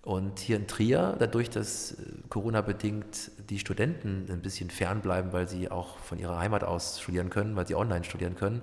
[0.05, 1.95] Und hier in Trier, dadurch, dass äh,
[2.29, 7.55] Corona-bedingt die Studenten ein bisschen fernbleiben, weil sie auch von ihrer Heimat aus studieren können,
[7.55, 8.61] weil sie online studieren können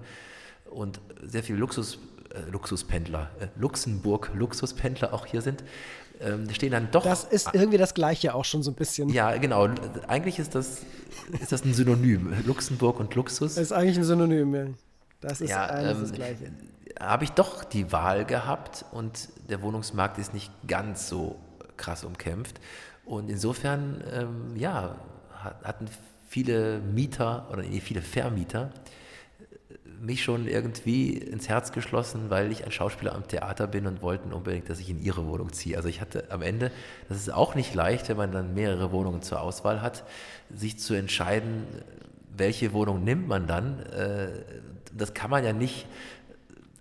[0.70, 1.98] und sehr viele Luxus,
[2.32, 5.64] äh, Luxuspendler, äh, Luxemburg-Luxuspendler auch hier sind,
[6.20, 7.02] ähm, stehen dann doch.
[7.02, 9.08] Das ist irgendwie das Gleiche auch schon so ein bisschen.
[9.08, 9.68] Ja, genau.
[10.06, 10.82] Eigentlich ist das,
[11.40, 12.34] ist das ein Synonym.
[12.46, 13.56] Luxemburg und Luxus.
[13.56, 14.66] Das ist eigentlich ein Synonym, ja.
[15.22, 16.52] Das ist ja, ähm, das Gleiche.
[17.00, 21.36] Habe ich doch die Wahl gehabt und der Wohnungsmarkt ist nicht ganz so
[21.76, 22.60] krass umkämpft.
[23.04, 24.96] Und insofern, ähm, ja,
[25.64, 25.86] hatten
[26.28, 28.70] viele Mieter oder viele Vermieter
[30.00, 34.32] mich schon irgendwie ins Herz geschlossen, weil ich ein Schauspieler am Theater bin und wollten
[34.32, 35.76] unbedingt, dass ich in ihre Wohnung ziehe.
[35.76, 36.72] Also ich hatte am Ende,
[37.08, 40.04] das ist auch nicht leicht, wenn man dann mehrere Wohnungen zur Auswahl hat,
[40.52, 41.66] sich zu entscheiden,
[42.36, 43.78] welche Wohnung nimmt man dann.
[44.92, 45.86] Äh, das kann man ja nicht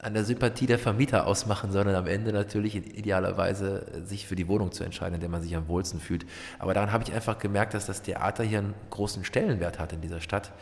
[0.02, 4.72] an der Sympathie der Vermieter ausmachen, sondern am Ende natürlich idealerweise sich für die Wohnung
[4.72, 6.26] zu entscheiden, in der man sich am wohlsten fühlt.
[6.58, 10.02] Aber daran habe ich einfach gemerkt, dass das Theater hier einen großen Stellenwert hat in
[10.02, 10.54] dieser Stadt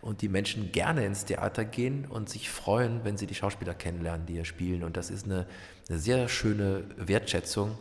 [0.00, 4.26] und die Menschen gerne ins Theater gehen und sich freuen, wenn sie die Schauspieler kennenlernen,
[4.26, 4.82] die hier spielen.
[4.82, 5.46] Und das ist eine,
[5.88, 7.78] eine sehr schöne Wertschätzung,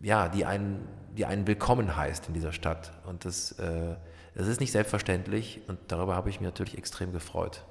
[0.00, 2.92] ja, die einen, die einen willkommen heißt in dieser Stadt.
[3.04, 3.96] Und das, äh,
[4.36, 7.64] das ist nicht selbstverständlich und darüber habe ich mich natürlich extrem gefreut.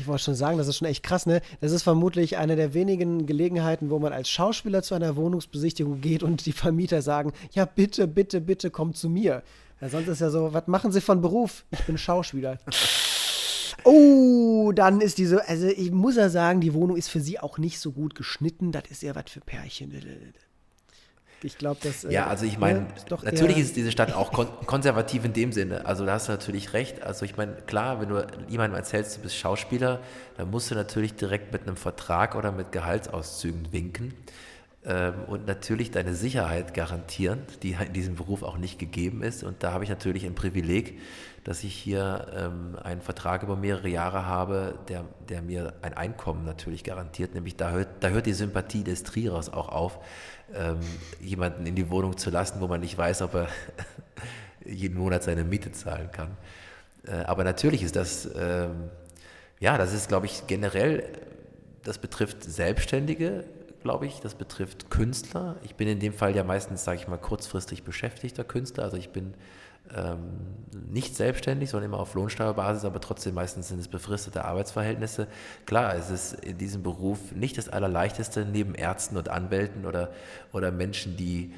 [0.00, 1.42] Ich wollte schon sagen, das ist schon echt krass, ne?
[1.60, 6.22] Das ist vermutlich eine der wenigen Gelegenheiten, wo man als Schauspieler zu einer Wohnungsbesichtigung geht
[6.22, 9.42] und die Vermieter sagen, ja, bitte, bitte, bitte, komm zu mir.
[9.78, 11.64] Ja, sonst ist ja so, was machen Sie von Beruf?
[11.70, 12.58] Ich bin Schauspieler.
[13.84, 17.56] Oh, dann ist diese, also ich muss ja sagen, die Wohnung ist für sie auch
[17.56, 18.72] nicht so gut geschnitten.
[18.72, 19.90] Das ist ja was für Pärchen.
[21.42, 22.02] Ich glaube, dass.
[22.02, 25.86] Ja, also ich meine, ja, natürlich ist diese Stadt auch kon konservativ in dem Sinne.
[25.86, 27.02] Also da hast du natürlich recht.
[27.02, 30.00] Also ich meine, klar, wenn du jemandem erzählst, du bist Schauspieler,
[30.36, 34.14] dann musst du natürlich direkt mit einem Vertrag oder mit Gehaltsauszügen winken
[34.84, 39.42] ähm, und natürlich deine Sicherheit garantieren, die in diesem Beruf auch nicht gegeben ist.
[39.42, 40.98] Und da habe ich natürlich ein Privileg,
[41.44, 46.44] dass ich hier ähm, einen Vertrag über mehrere Jahre habe, der, der mir ein Einkommen
[46.44, 47.34] natürlich garantiert.
[47.34, 49.98] Nämlich da hört, da hört die Sympathie des Trierers auch auf,
[50.54, 50.80] ähm,
[51.20, 53.48] jemanden in die Wohnung zu lassen, wo man nicht weiß, ob er
[54.64, 56.36] jeden Monat seine Miete zahlen kann.
[57.06, 58.90] Äh, aber natürlich ist das, ähm,
[59.58, 61.04] ja, das ist, glaube ich, generell,
[61.84, 63.44] das betrifft Selbstständige,
[63.82, 64.20] glaube ich.
[64.20, 65.56] Das betrifft Künstler.
[65.62, 68.84] Ich bin in dem Fall ja meistens, sage ich mal, kurzfristig beschäftigter Künstler.
[68.84, 69.34] Also ich bin
[69.94, 75.26] ähm, nicht selbstständig, sondern immer auf Lohnsteuerbasis, aber trotzdem meistens sind es befristete Arbeitsverhältnisse.
[75.66, 80.10] Klar, es ist in diesem Beruf nicht das Allerleichteste, neben Ärzten und Anwälten oder,
[80.52, 81.52] oder Menschen, die,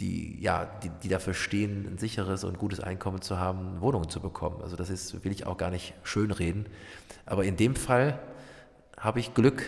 [0.00, 4.20] die, ja, die, die dafür stehen, ein sicheres und gutes Einkommen zu haben, Wohnungen zu
[4.20, 4.62] bekommen.
[4.62, 6.66] Also das ist, will ich auch gar nicht schönreden.
[7.26, 8.18] Aber in dem Fall
[8.98, 9.64] habe ich Glück,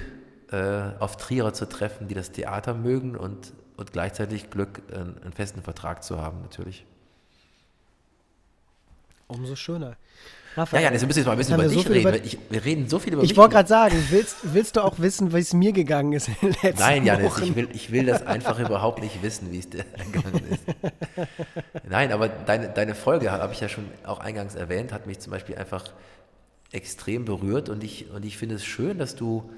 [0.51, 5.33] äh, auf Trierer zu treffen, die das Theater mögen und, und gleichzeitig Glück, einen, einen
[5.33, 6.85] festen Vertrag zu haben, natürlich.
[9.27, 9.97] Umso schöner.
[10.57, 12.09] Raphael, ja, ja, jetzt müssen wir mal ein bisschen über dich so reden.
[12.09, 15.01] Über, ich, wir reden so viel über Ich wollte gerade sagen, willst, willst du auch
[15.01, 18.07] wissen, wie es mir gegangen ist in den letzten Nein, Janis, ich will, ich will
[18.07, 20.63] das einfach überhaupt nicht wissen, wie es dir gegangen ist.
[21.89, 25.33] Nein, aber deine, deine Folge, habe ich ja schon auch eingangs erwähnt, hat mich zum
[25.33, 25.85] Beispiel einfach
[26.71, 29.51] extrem berührt und ich, und ich finde es schön, dass du,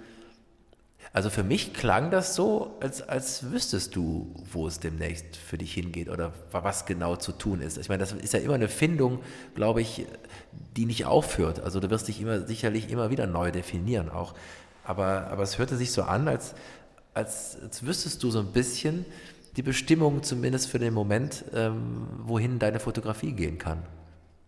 [1.16, 5.72] also für mich klang das so, als, als wüsstest du, wo es demnächst für dich
[5.72, 7.78] hingeht oder was genau zu tun ist.
[7.78, 9.20] Ich meine, das ist ja immer eine Findung,
[9.54, 10.04] glaube ich,
[10.76, 11.60] die nicht aufhört.
[11.60, 14.34] Also du wirst dich immer sicherlich immer wieder neu definieren auch.
[14.84, 16.54] Aber, aber es hörte sich so an, als,
[17.14, 19.06] als, als wüsstest du so ein bisschen
[19.56, 23.82] die Bestimmung zumindest für den Moment, ähm, wohin deine Fotografie gehen kann.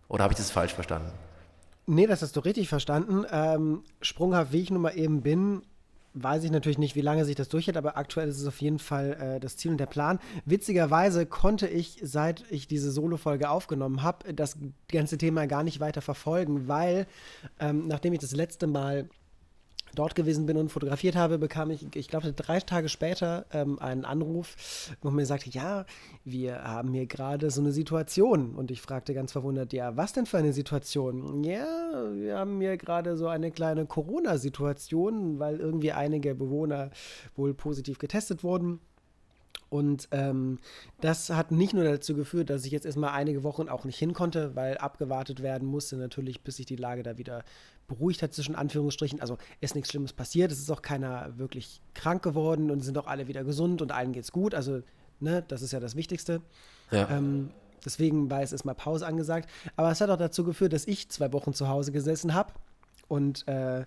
[0.07, 1.09] Oder habe ich das falsch verstanden?
[1.87, 3.25] Nee, das hast du richtig verstanden.
[3.31, 5.63] Ähm, sprunghaft, wie ich nun mal eben bin,
[6.13, 8.79] weiß ich natürlich nicht, wie lange sich das durchhält, aber aktuell ist es auf jeden
[8.79, 10.19] Fall äh, das Ziel und der Plan.
[10.45, 14.57] Witzigerweise konnte ich, seit ich diese Solo-Folge aufgenommen habe, das
[14.91, 17.07] ganze Thema gar nicht weiter verfolgen, weil
[17.59, 19.09] ähm, nachdem ich das letzte Mal
[19.99, 24.05] dort gewesen bin und fotografiert habe, bekam ich, ich glaube, drei Tage später ähm, einen
[24.05, 24.55] Anruf,
[25.01, 25.85] wo mir sagte, ja,
[26.23, 28.55] wir haben hier gerade so eine Situation.
[28.55, 31.43] Und ich fragte ganz verwundert, ja, was denn für eine Situation?
[31.43, 36.91] Ja, wir haben hier gerade so eine kleine Corona-Situation, weil irgendwie einige Bewohner
[37.35, 38.79] wohl positiv getestet wurden.
[39.69, 40.59] Und ähm,
[40.99, 44.13] das hat nicht nur dazu geführt, dass ich jetzt erstmal einige Wochen auch nicht hin
[44.13, 47.43] konnte, weil abgewartet werden musste, natürlich, bis sich die Lage da wieder
[47.87, 49.21] beruhigt hat, zwischen Anführungsstrichen.
[49.21, 53.07] Also ist nichts Schlimmes passiert, es ist auch keiner wirklich krank geworden und sind auch
[53.07, 54.55] alle wieder gesund und allen geht's gut.
[54.55, 54.81] Also,
[55.19, 56.41] ne, das ist ja das Wichtigste.
[56.91, 57.09] Ja.
[57.09, 57.51] Ähm,
[57.85, 59.49] deswegen war es erstmal Pause angesagt.
[59.75, 62.53] Aber es hat auch dazu geführt, dass ich zwei Wochen zu Hause gesessen habe
[63.07, 63.85] und äh,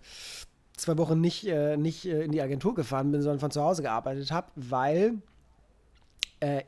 [0.77, 3.83] zwei Wochen nicht, äh, nicht äh, in die Agentur gefahren bin, sondern von zu Hause
[3.83, 5.19] gearbeitet habe, weil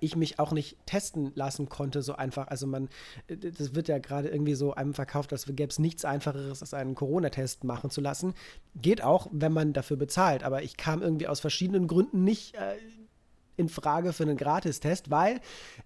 [0.01, 2.49] ich mich auch nicht testen lassen konnte, so einfach.
[2.49, 2.89] Also man,
[3.27, 6.75] äh, das wird ja gerade irgendwie so einem verkauft, als gäbe es nichts einfacheres, als
[6.75, 8.35] einen Corona-Test machen zu lassen.
[8.77, 12.77] Geht auch, wenn man dafür bezahlt, aber ich kam irgendwie aus verschiedenen Gründen nicht äh,
[13.57, 15.41] in Frage für einen Gratistest, weil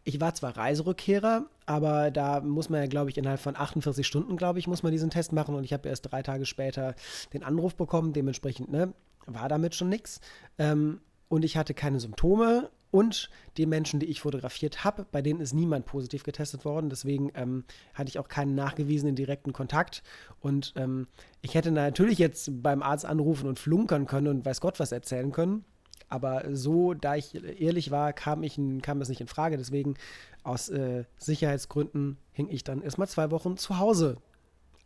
[0.04, 4.36] ich war zwar Reiserückkehrer, aber da muss man ja, glaube ich, innerhalb von 48 Stunden,
[4.36, 6.94] glaube ich, muss man diesen Test machen und ich habe erst drei Tage später
[7.32, 8.94] den Anruf bekommen, dementsprechend, ne,
[9.26, 10.20] war damit schon nichts.
[10.58, 15.40] Ähm, und ich hatte keine Symptome und die Menschen, die ich fotografiert habe, bei denen
[15.40, 16.88] ist niemand positiv getestet worden.
[16.88, 20.02] Deswegen ähm, hatte ich auch keinen nachgewiesenen direkten Kontakt.
[20.40, 21.06] Und ähm,
[21.42, 25.32] ich hätte natürlich jetzt beim Arzt anrufen und flunkern können und weiß Gott was erzählen
[25.32, 25.64] können.
[26.08, 29.58] Aber so, da ich ehrlich war, kam, ich, kam es nicht in Frage.
[29.58, 29.94] Deswegen
[30.42, 34.16] aus äh, Sicherheitsgründen hing ich dann erstmal zwei Wochen zu Hause.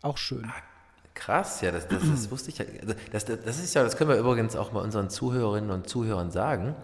[0.02, 0.44] Auch schön.
[0.44, 0.54] Ah,
[1.14, 2.64] krass, ja, das, das, das wusste ich ja.
[2.80, 6.32] Also das, das ist ja, das können wir übrigens auch mal unseren Zuhörerinnen und Zuhörern
[6.32, 6.74] sagen.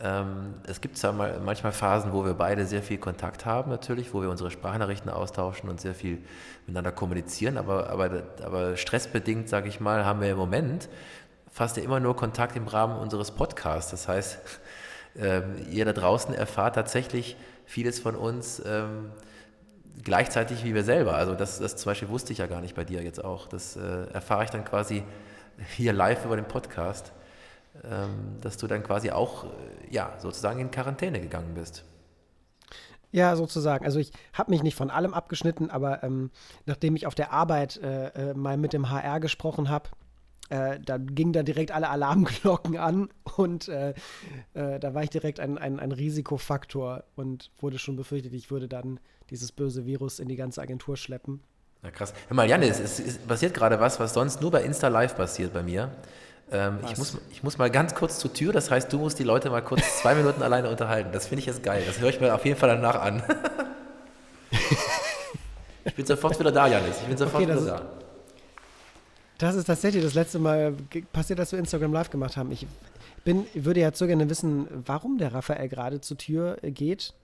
[0.00, 4.12] Ähm, es gibt zwar mal, manchmal Phasen, wo wir beide sehr viel Kontakt haben, natürlich,
[4.12, 6.18] wo wir unsere Sprachnachrichten austauschen und sehr viel
[6.66, 10.88] miteinander kommunizieren, aber, aber, aber stressbedingt, sage ich mal, haben wir im Moment
[11.50, 13.90] fast immer nur Kontakt im Rahmen unseres Podcasts.
[13.92, 14.38] Das heißt,
[15.16, 19.12] ähm, ihr da draußen erfahrt tatsächlich vieles von uns ähm,
[20.02, 21.14] gleichzeitig wie wir selber.
[21.14, 23.46] Also das, das zum Beispiel wusste ich ja gar nicht bei dir jetzt auch.
[23.46, 25.04] Das äh, erfahre ich dann quasi
[25.76, 27.12] hier live über den Podcast.
[27.90, 29.48] Ähm, dass du dann quasi auch, äh,
[29.90, 31.84] ja, sozusagen in Quarantäne gegangen bist.
[33.12, 33.84] Ja, sozusagen.
[33.84, 36.30] Also ich habe mich nicht von allem abgeschnitten, aber ähm,
[36.66, 39.90] nachdem ich auf der Arbeit äh, äh mal mit dem HR gesprochen habe,
[40.48, 43.94] äh, da gingen da direkt alle Alarmglocken an und äh,
[44.54, 48.68] äh, da war ich direkt ein, ein, ein, Risikofaktor und wurde schon befürchtet, ich würde
[48.68, 48.98] dann
[49.30, 51.40] dieses böse Virus in die ganze Agentur schleppen.
[51.82, 52.14] Ja, krass.
[52.28, 55.52] Hör mal, Janis, es, es passiert gerade was, was sonst nur bei Insta Live passiert
[55.52, 55.90] bei mir.
[56.52, 59.24] Ähm, ich, muss, ich muss mal ganz kurz zur Tür, das heißt, du musst die
[59.24, 61.10] Leute mal kurz zwei Minuten alleine unterhalten.
[61.12, 61.82] Das finde ich jetzt geil.
[61.86, 63.22] Das höre ich mir auf jeden Fall danach an.
[65.84, 67.00] ich bin sofort wieder da, Janis.
[67.00, 67.82] Ich bin sofort okay, wieder da.
[69.38, 70.74] Das ist tatsächlich das letzte Mal
[71.12, 72.52] passiert, dass wir Instagram Live gemacht haben.
[72.52, 72.66] Ich
[73.24, 77.14] bin, würde ja zu gerne wissen, warum der Raphael gerade zur Tür geht.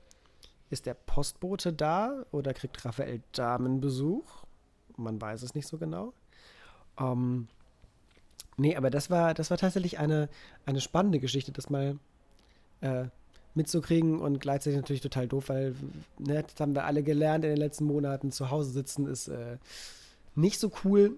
[0.71, 4.45] Ist der Postbote da oder kriegt Raphael Damenbesuch?
[4.97, 6.13] Man weiß es nicht so genau.
[6.99, 7.49] Ähm,
[8.61, 10.29] Nee, aber das war, das war tatsächlich eine,
[10.67, 11.99] eine spannende Geschichte, das mal
[12.83, 13.05] äh,
[13.55, 15.75] mitzukriegen und gleichzeitig natürlich total doof, weil
[16.19, 18.33] ne, das haben wir alle gelernt in den letzten Monaten.
[18.33, 19.57] Zu Hause sitzen ist äh,
[20.35, 21.17] nicht so cool.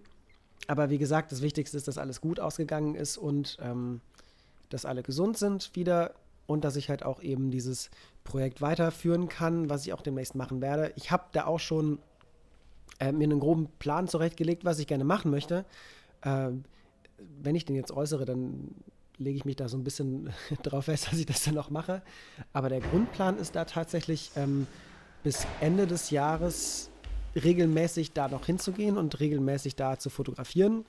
[0.68, 4.00] Aber wie gesagt, das Wichtigste ist, dass alles gut ausgegangen ist und ähm,
[4.70, 6.14] dass alle gesund sind wieder
[6.46, 7.90] und dass ich halt auch eben dieses
[8.22, 10.92] Projekt weiterführen kann, was ich auch demnächst machen werde.
[10.94, 11.98] Ich habe da auch schon
[13.00, 15.64] äh, mir einen groben Plan zurechtgelegt, was ich gerne machen möchte.
[16.20, 16.50] Äh,
[17.40, 18.74] wenn ich den jetzt äußere, dann
[19.18, 20.32] lege ich mich da so ein bisschen
[20.62, 22.02] drauf fest, dass ich das dann auch mache.
[22.52, 24.66] Aber der Grundplan ist da tatsächlich ähm,
[25.22, 26.90] bis Ende des Jahres
[27.34, 30.84] regelmäßig da noch hinzugehen und regelmäßig da zu fotografieren.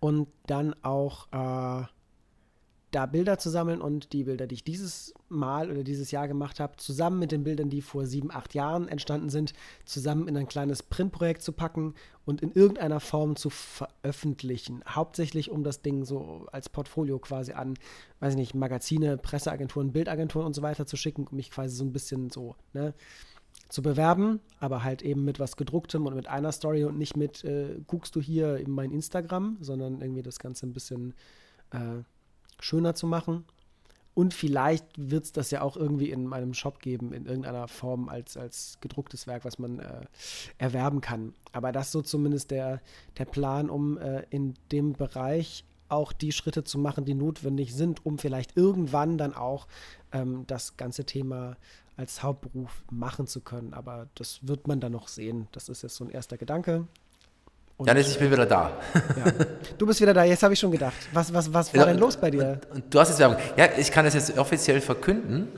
[0.00, 1.84] Und dann auch äh,
[2.90, 6.58] da Bilder zu sammeln und die Bilder, die ich dieses Mal oder dieses Jahr gemacht
[6.58, 9.52] habe, zusammen mit den Bildern, die vor sieben, acht Jahren entstanden sind,
[9.84, 14.82] zusammen in ein kleines Printprojekt zu packen und in irgendeiner Form zu veröffentlichen.
[14.88, 17.74] Hauptsächlich, um das Ding so als Portfolio quasi an,
[18.20, 21.84] weiß ich nicht, Magazine, Presseagenturen, Bildagenturen und so weiter zu schicken, um mich quasi so
[21.84, 22.94] ein bisschen so, ne,
[23.68, 27.44] zu bewerben, aber halt eben mit was gedrucktem und mit einer Story und nicht mit,
[27.44, 31.12] äh, guckst du hier in mein Instagram, sondern irgendwie das Ganze ein bisschen
[31.70, 32.02] äh,
[32.60, 33.44] schöner zu machen.
[34.14, 38.08] Und vielleicht wird es das ja auch irgendwie in meinem Shop geben, in irgendeiner Form
[38.08, 40.06] als, als gedrucktes Werk, was man äh,
[40.58, 41.34] erwerben kann.
[41.52, 42.80] Aber das ist so zumindest der,
[43.16, 48.04] der Plan, um äh, in dem Bereich auch die Schritte zu machen, die notwendig sind,
[48.04, 49.68] um vielleicht irgendwann dann auch
[50.10, 51.56] ähm, das ganze Thema
[51.96, 53.72] als Hauptberuf machen zu können.
[53.72, 55.48] Aber das wird man dann noch sehen.
[55.52, 56.86] Das ist jetzt so ein erster Gedanke.
[57.78, 58.72] Und, Janis, ich bin wieder da.
[58.94, 59.32] Ja.
[59.78, 60.96] Du bist wieder da, jetzt habe ich schon gedacht.
[61.12, 62.60] Was, was, was war ja, denn los bei dir?
[62.70, 63.38] Und, und du hast jetzt Werbung.
[63.56, 65.48] Ja, ich kann es jetzt offiziell verkünden.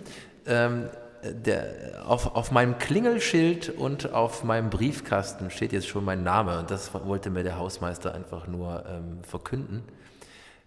[0.46, 0.90] Ähm,
[1.22, 6.58] der, auf, auf meinem Klingelschild und auf meinem Briefkasten steht jetzt schon mein Name.
[6.58, 9.82] Und das wollte mir der Hausmeister einfach nur ähm, verkünden.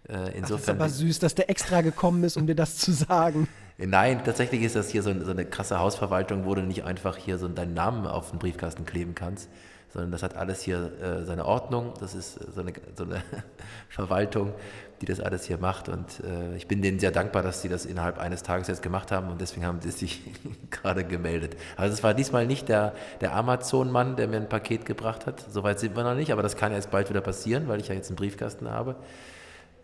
[0.08, 2.78] Äh, insofern, Ach, das ist aber süß, dass der extra gekommen ist, um dir das
[2.78, 3.48] zu sagen.
[3.78, 7.38] Nein, tatsächlich ist das hier so, so, eine krasse Hausverwaltung, wo du nicht einfach hier
[7.38, 9.48] so deinen Namen auf den Briefkasten kleben kannst,
[9.94, 11.94] sondern das hat alles hier äh, seine Ordnung.
[12.00, 13.22] Das ist so eine, so eine
[13.88, 14.52] Verwaltung,
[15.00, 15.88] die das alles hier macht.
[15.88, 19.12] Und äh, ich bin denen sehr dankbar, dass sie das innerhalb eines Tages jetzt gemacht
[19.12, 20.20] haben und deswegen haben sie sich
[20.72, 21.56] gerade gemeldet.
[21.76, 25.44] Also es war diesmal nicht der, der Amazon-Mann, der mir ein Paket gebracht hat.
[25.48, 27.94] Soweit sind wir noch nicht, aber das kann jetzt bald wieder passieren, weil ich ja
[27.94, 28.96] jetzt einen Briefkasten habe.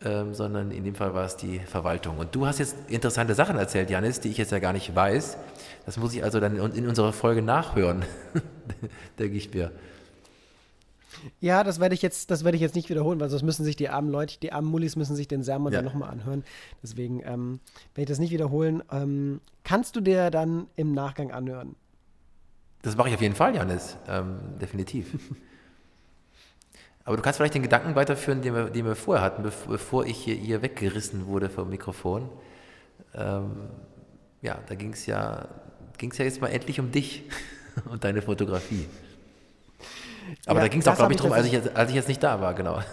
[0.02, 2.18] Ähm, sondern in dem Fall war es die Verwaltung.
[2.18, 5.36] Und du hast jetzt interessante Sachen erzählt, Janis, die ich jetzt ja gar nicht weiß.
[5.86, 8.04] Das muss ich also dann in unserer Folge nachhören,
[9.18, 9.70] denke ich mir.
[11.40, 13.76] Ja, das werde ich jetzt, das werde ich jetzt nicht wiederholen, weil sonst müssen sich
[13.76, 15.78] die armen Leute, die armen Mullis müssen sich den Sermon ja.
[15.78, 16.44] dann nochmal anhören.
[16.82, 17.60] Deswegen ähm,
[17.94, 18.82] werde ich das nicht wiederholen.
[18.90, 21.76] Ähm, kannst du dir dann im Nachgang anhören?
[22.82, 23.96] Das mache ich auf jeden Fall, Janis.
[24.08, 25.14] Ähm, definitiv.
[27.04, 30.16] Aber du kannst vielleicht den Gedanken weiterführen, den wir, den wir vorher hatten, bevor ich
[30.16, 32.28] hier, hier weggerissen wurde vom Mikrofon.
[33.14, 33.68] Ähm,
[34.42, 35.48] ja, da ging es ja,
[35.98, 37.24] ging's ja jetzt mal endlich um dich
[37.90, 38.86] und deine Fotografie.
[40.46, 42.08] Aber ja, da ging es auch, glaube ich, darum, als ich, jetzt, als ich jetzt
[42.08, 42.80] nicht da war, genau.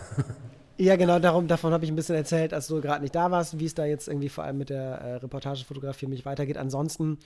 [0.80, 3.58] Ja, genau, darum, davon habe ich ein bisschen erzählt, als du gerade nicht da warst,
[3.58, 6.56] wie es da jetzt irgendwie vor allem mit der äh, Reportagefotografie für mich weitergeht.
[6.56, 7.18] Ansonsten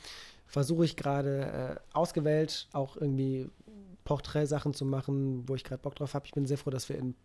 [0.48, 3.50] versuche ich gerade äh, ausgewählt auch irgendwie
[4.06, 6.26] Porträtsachen zu machen, wo ich gerade Bock drauf habe.
[6.28, 7.16] Ich bin sehr froh, dass wir in ein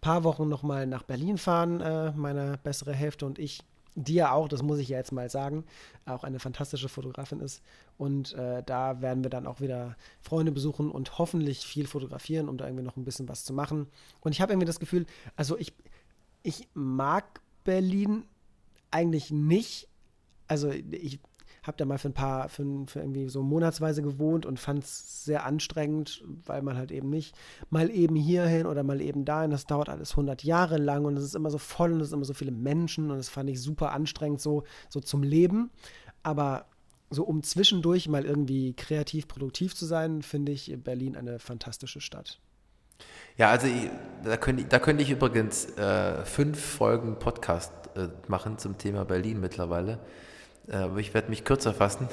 [0.00, 3.62] paar Wochen nochmal nach Berlin fahren, äh, meine bessere Hälfte und ich
[3.94, 5.64] die ja auch, das muss ich ja jetzt mal sagen,
[6.06, 7.62] auch eine fantastische Fotografin ist.
[8.00, 12.56] Und äh, da werden wir dann auch wieder Freunde besuchen und hoffentlich viel fotografieren, um
[12.56, 13.88] da irgendwie noch ein bisschen was zu machen.
[14.22, 15.04] Und ich habe irgendwie das Gefühl,
[15.36, 15.74] also ich,
[16.42, 18.24] ich mag Berlin
[18.90, 19.86] eigentlich nicht.
[20.48, 21.20] Also ich
[21.62, 25.26] habe da mal für ein paar, für, für, irgendwie so monatsweise gewohnt und fand es
[25.26, 27.36] sehr anstrengend, weil man halt eben nicht
[27.68, 31.24] mal eben hierhin oder mal eben dahin, das dauert alles 100 Jahre lang und es
[31.24, 33.60] ist immer so voll und es sind immer so viele Menschen und das fand ich
[33.60, 35.68] super anstrengend so, so zum Leben.
[36.22, 36.64] Aber
[37.10, 42.40] so um zwischendurch mal irgendwie kreativ, produktiv zu sein, finde ich Berlin eine fantastische Stadt.
[43.36, 43.90] Ja, also ich,
[44.24, 49.40] da, könnte, da könnte ich übrigens äh, fünf Folgen Podcast äh, machen zum Thema Berlin
[49.40, 49.98] mittlerweile.
[50.68, 52.08] Äh, aber ich werde mich kürzer fassen.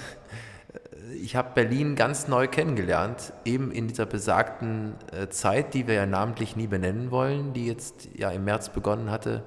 [1.21, 6.05] Ich habe Berlin ganz neu kennengelernt, eben in dieser besagten äh, Zeit, die wir ja
[6.05, 9.43] namentlich nie benennen wollen, die jetzt ja im März begonnen hatte.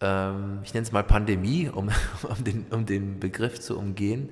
[0.00, 1.90] Ähm, ich nenne es mal Pandemie, um,
[2.22, 4.30] um, den, um den Begriff zu umgehen.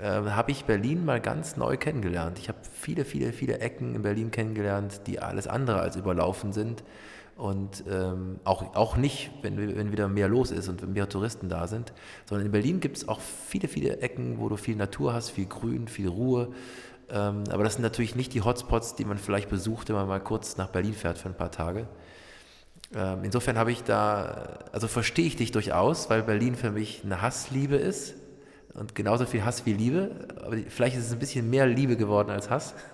[0.00, 2.38] Ähm, habe ich Berlin mal ganz neu kennengelernt.
[2.38, 6.82] Ich habe viele, viele, viele Ecken in Berlin kennengelernt, die alles andere als überlaufen sind
[7.36, 11.66] und ähm, auch, auch nicht, wenn, wenn wieder mehr los ist und mehr Touristen da
[11.68, 11.92] sind,
[12.26, 15.46] sondern in Berlin gibt es auch viele, viele Ecken, wo du viel Natur hast, viel
[15.46, 16.52] Grün, viel Ruhe.
[17.08, 20.20] Ähm, aber das sind natürlich nicht die Hotspots, die man vielleicht besucht, wenn man mal
[20.20, 21.86] kurz nach Berlin fährt für ein paar Tage.
[22.94, 27.20] Ähm, insofern habe ich da, also verstehe ich dich durchaus, weil Berlin für mich eine
[27.22, 28.14] Hassliebe ist
[28.74, 30.10] und genauso viel Hass wie Liebe.
[30.44, 32.74] Aber vielleicht ist es ein bisschen mehr Liebe geworden als Hass.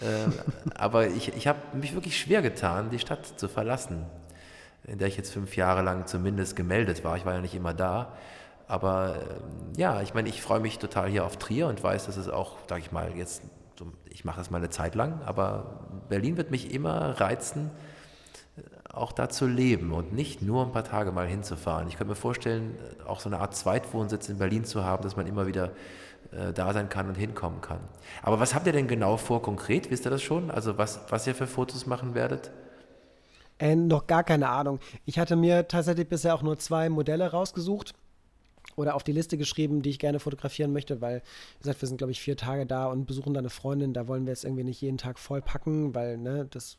[0.00, 0.32] Ähm,
[0.74, 4.06] aber ich, ich habe mich wirklich schwer getan, die Stadt zu verlassen,
[4.84, 7.18] in der ich jetzt fünf Jahre lang zumindest gemeldet war.
[7.18, 8.14] Ich war ja nicht immer da.
[8.66, 12.16] Aber ähm, ja, ich meine, ich freue mich total hier auf Trier und weiß, dass
[12.16, 13.42] es auch, sage ich mal, jetzt,
[14.08, 17.70] ich mache das mal eine Zeit lang, aber Berlin wird mich immer reizen,
[18.92, 21.88] auch da zu leben und nicht nur ein paar Tage mal hinzufahren.
[21.88, 22.76] Ich könnte mir vorstellen,
[23.06, 25.70] auch so eine Art Zweitwohnsitz in Berlin zu haben, dass man immer wieder
[26.32, 27.80] äh, da sein kann und hinkommen kann.
[28.22, 29.90] Aber was habt ihr denn genau vor konkret?
[29.90, 30.50] Wisst ihr das schon?
[30.50, 32.50] Also was, was ihr für Fotos machen werdet?
[33.58, 34.78] Äh, noch gar keine Ahnung.
[35.06, 37.94] Ich hatte mir tatsächlich bisher auch nur zwei Modelle rausgesucht
[38.76, 41.22] oder auf die Liste geschrieben, die ich gerne fotografieren möchte, weil,
[41.58, 43.92] wie gesagt, wir sind, glaube ich, vier Tage da und besuchen da eine Freundin.
[43.92, 46.78] Da wollen wir jetzt irgendwie nicht jeden Tag voll packen, weil, ne, das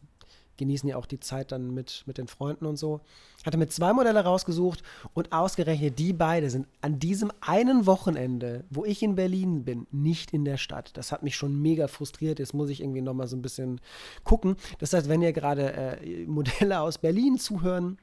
[0.57, 3.01] genießen ja auch die Zeit dann mit, mit den Freunden und so.
[3.45, 4.83] Hatte mir zwei Modelle rausgesucht
[5.13, 10.33] und ausgerechnet die beide sind an diesem einen Wochenende, wo ich in Berlin bin, nicht
[10.33, 10.95] in der Stadt.
[10.97, 12.39] Das hat mich schon mega frustriert.
[12.39, 13.81] Jetzt muss ich irgendwie nochmal so ein bisschen
[14.23, 14.55] gucken.
[14.79, 17.97] Das heißt, wenn ihr gerade äh, Modelle aus Berlin zuhören,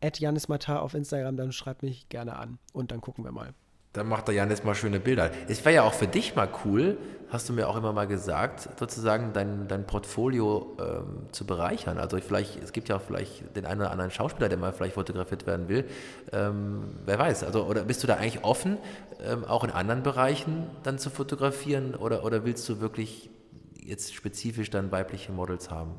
[0.00, 3.54] at Janis Matar auf Instagram, dann schreibt mich gerne an und dann gucken wir mal.
[3.96, 5.30] Dann macht der Janis mal schöne Bilder.
[5.48, 6.98] Es wäre ja auch für dich mal cool,
[7.30, 11.98] hast du mir auch immer mal gesagt, sozusagen dein, dein Portfolio ähm, zu bereichern.
[11.98, 14.94] Also vielleicht, es gibt ja auch vielleicht den einen oder anderen Schauspieler, der mal vielleicht
[14.94, 15.86] fotografiert werden will.
[16.32, 18.78] Ähm, wer weiß, also oder bist du da eigentlich offen,
[19.24, 23.30] ähm, auch in anderen Bereichen dann zu fotografieren oder, oder willst du wirklich
[23.76, 25.94] jetzt spezifisch dann weibliche Models haben?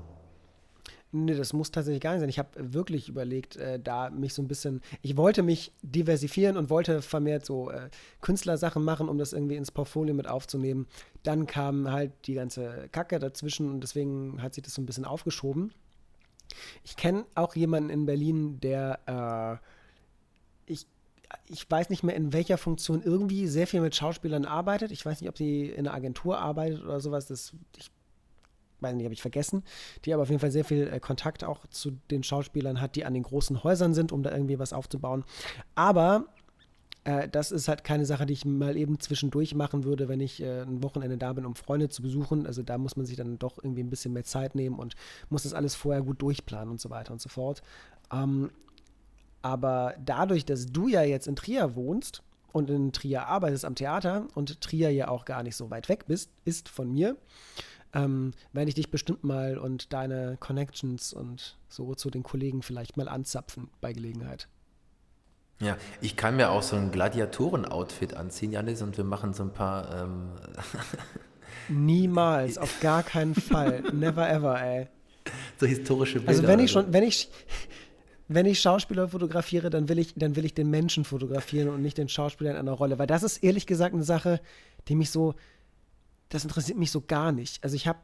[1.11, 2.29] Nee, das muss tatsächlich gar nicht sein.
[2.29, 6.69] Ich habe wirklich überlegt, äh, da mich so ein bisschen, ich wollte mich diversifieren und
[6.69, 7.89] wollte vermehrt so äh,
[8.19, 10.85] Künstlersachen machen, um das irgendwie ins Portfolio mit aufzunehmen.
[11.23, 15.05] Dann kam halt die ganze Kacke dazwischen und deswegen hat sich das so ein bisschen
[15.05, 15.71] aufgeschoben.
[16.83, 20.71] Ich kenne auch jemanden in Berlin, der, äh,
[21.49, 24.91] ich, weiß nicht mehr in welcher Funktion, irgendwie sehr viel mit Schauspielern arbeitet.
[24.91, 27.27] Ich weiß nicht, ob sie in einer Agentur arbeitet oder sowas.
[27.27, 27.91] Das, ich
[28.81, 29.63] weiß nicht, habe ich vergessen,
[30.05, 33.05] die aber auf jeden Fall sehr viel äh, Kontakt auch zu den Schauspielern hat, die
[33.05, 35.23] an den großen Häusern sind, um da irgendwie was aufzubauen.
[35.75, 36.25] Aber
[37.03, 40.41] äh, das ist halt keine Sache, die ich mal eben zwischendurch machen würde, wenn ich
[40.41, 42.45] äh, ein Wochenende da bin, um Freunde zu besuchen.
[42.45, 44.95] Also da muss man sich dann doch irgendwie ein bisschen mehr Zeit nehmen und
[45.29, 47.61] muss das alles vorher gut durchplanen und so weiter und so fort.
[48.11, 48.51] Ähm,
[49.41, 52.23] aber dadurch, dass du ja jetzt in Trier wohnst,
[52.57, 56.05] und in Trier arbeitest am Theater und Trier ja auch gar nicht so weit weg
[56.07, 57.15] bist, ist von mir,
[57.93, 62.97] ähm, werde ich dich bestimmt mal und deine Connections und so zu den Kollegen vielleicht
[62.97, 64.47] mal anzapfen bei Gelegenheit.
[65.59, 69.53] Ja, ich kann mir auch so ein Gladiatoren-Outfit anziehen, Janis, und wir machen so ein
[69.53, 70.03] paar.
[70.03, 70.31] Ähm
[71.69, 73.81] Niemals, auf gar keinen Fall.
[73.91, 74.87] Never ever, ey.
[75.59, 76.29] So historische Bilder.
[76.29, 77.29] Also wenn ich schon, wenn ich,
[78.27, 81.97] wenn ich Schauspieler fotografiere, dann will ich, dann will ich den Menschen fotografieren und nicht
[81.97, 82.99] den Schauspieler in einer Rolle.
[82.99, 84.39] Weil das ist ehrlich gesagt eine Sache,
[84.87, 85.33] die mich so,
[86.29, 87.63] das interessiert mich so gar nicht.
[87.63, 87.99] Also ich habe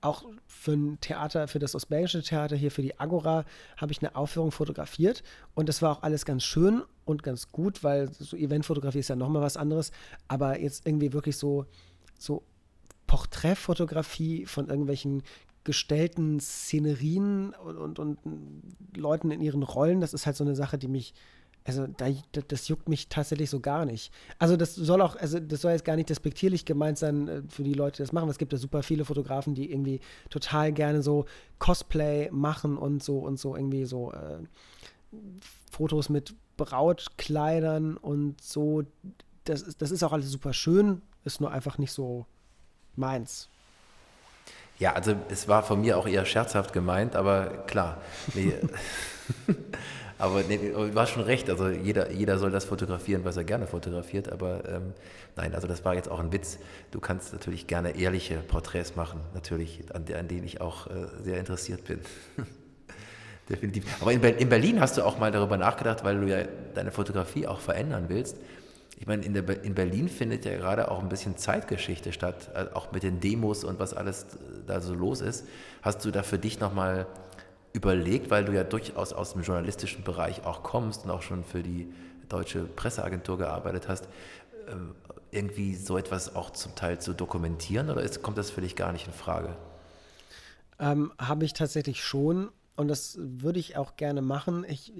[0.00, 3.44] auch für ein Theater, für das Ostbelgische Theater hier, für die Agora,
[3.76, 5.22] habe ich eine Aufführung fotografiert
[5.54, 9.16] und das war auch alles ganz schön und ganz gut, weil so Eventfotografie ist ja
[9.16, 9.90] nochmal was anderes,
[10.28, 11.66] aber jetzt irgendwie wirklich so,
[12.16, 12.44] so
[13.06, 15.22] Porträtfotografie von irgendwelchen
[15.64, 18.18] gestellten Szenerien und, und, und
[18.96, 21.12] Leuten in ihren Rollen, das ist halt so eine Sache, die mich
[21.68, 22.06] also da,
[22.48, 24.12] das juckt mich tatsächlich so gar nicht.
[24.38, 27.62] Also das soll auch, also das soll jetzt gar nicht despektierlich gemeint sein äh, für
[27.62, 28.28] die Leute, die das machen.
[28.30, 30.00] Es gibt ja super viele Fotografen, die irgendwie
[30.30, 31.26] total gerne so
[31.58, 34.38] Cosplay machen und so und so irgendwie so äh,
[35.70, 38.84] Fotos mit Brautkleidern und so.
[39.44, 42.26] Das ist, das ist auch alles super schön, ist nur einfach nicht so
[42.96, 43.48] meins.
[44.78, 48.00] Ja, also es war von mir auch eher scherzhaft gemeint, aber klar.
[48.34, 48.54] Nee,
[50.18, 53.68] Aber nee, du hast schon recht, also jeder, jeder soll das fotografieren, was er gerne
[53.68, 54.92] fotografiert, aber ähm,
[55.36, 56.58] nein, also das war jetzt auch ein Witz.
[56.90, 61.38] Du kannst natürlich gerne ehrliche Porträts machen, natürlich, an, an denen ich auch äh, sehr
[61.38, 62.00] interessiert bin.
[63.48, 63.84] Definitiv.
[64.02, 66.44] Aber in, in, Berlin hast du auch mal darüber nachgedacht, weil du ja
[66.74, 68.36] deine Fotografie auch verändern willst.
[68.98, 72.66] Ich meine, in, der, in Berlin findet ja gerade auch ein bisschen Zeitgeschichte statt, äh,
[72.74, 74.26] auch mit den Demos und was alles
[74.66, 75.46] da so los ist.
[75.80, 77.06] Hast du da für dich nochmal
[77.78, 81.62] überlegt, weil du ja durchaus aus dem journalistischen Bereich auch kommst und auch schon für
[81.62, 81.88] die
[82.28, 84.08] deutsche Presseagentur gearbeitet hast,
[84.68, 84.96] ähm,
[85.30, 88.92] irgendwie so etwas auch zum Teil zu dokumentieren oder ist, kommt das für dich gar
[88.92, 89.56] nicht in Frage?
[90.80, 94.64] Ähm, Habe ich tatsächlich schon und das würde ich auch gerne machen.
[94.68, 94.92] Ich,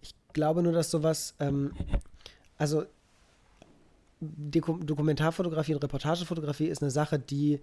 [0.00, 1.72] ich glaube nur, dass sowas, ähm,
[2.58, 2.84] also
[4.20, 7.60] Dokumentarfotografie und Reportagefotografie ist eine Sache, die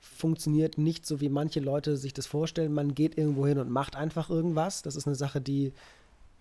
[0.00, 2.72] funktioniert nicht so, wie manche Leute sich das vorstellen.
[2.72, 4.82] Man geht irgendwo hin und macht einfach irgendwas.
[4.82, 5.72] Das ist eine Sache, die,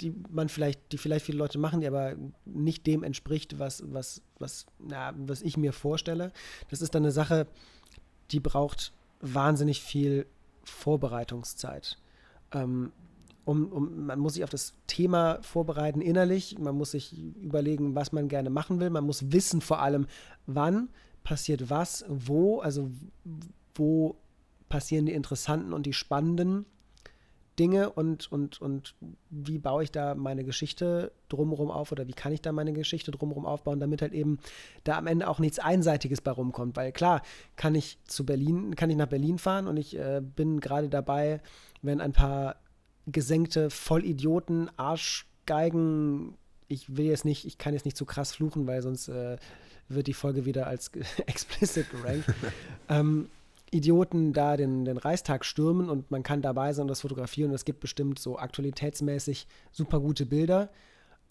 [0.02, 4.22] die man vielleicht, die vielleicht viele Leute machen, die aber nicht dem entspricht, was, was,
[4.40, 6.32] was, na, was ich mir vorstelle.
[6.70, 7.48] Das ist dann eine Sache,
[8.32, 10.28] die braucht wahnsinnig viel
[10.64, 11.98] Vorbereitungszeit.
[12.52, 12.92] Ähm,
[13.46, 18.12] um, um, man muss sich auf das Thema vorbereiten innerlich, man muss sich überlegen, was
[18.12, 20.06] man gerne machen will, man muss wissen vor allem,
[20.48, 20.90] wann
[21.28, 22.90] passiert was, wo, also
[23.76, 24.16] wo
[24.70, 26.66] passieren die interessanten und die spannenden
[27.60, 28.96] Dinge und, und, und
[29.30, 33.12] wie baue ich da meine Geschichte drumherum auf oder wie kann ich da meine Geschichte
[33.12, 34.40] drumherum aufbauen, damit halt eben
[34.86, 36.78] da am Ende auch nichts Einseitiges bei rumkommt.
[36.78, 37.22] Weil klar,
[37.58, 41.42] kann ich zu Berlin, kann ich nach Berlin fahren und ich äh, bin gerade dabei,
[41.82, 42.56] wenn ein paar
[43.06, 46.38] gesenkte Vollidioten, Arschgeigen,
[46.68, 49.38] ich will jetzt nicht, ich kann jetzt nicht zu krass fluchen, weil sonst äh,
[49.90, 50.92] wird die Folge wieder als
[51.26, 52.26] explicit gerankt.
[52.90, 53.30] ähm,
[53.70, 57.56] Idioten da den, den Reichstag stürmen und man kann dabei sein und das fotografieren und
[57.56, 60.70] es gibt bestimmt so aktualitätsmäßig super gute Bilder.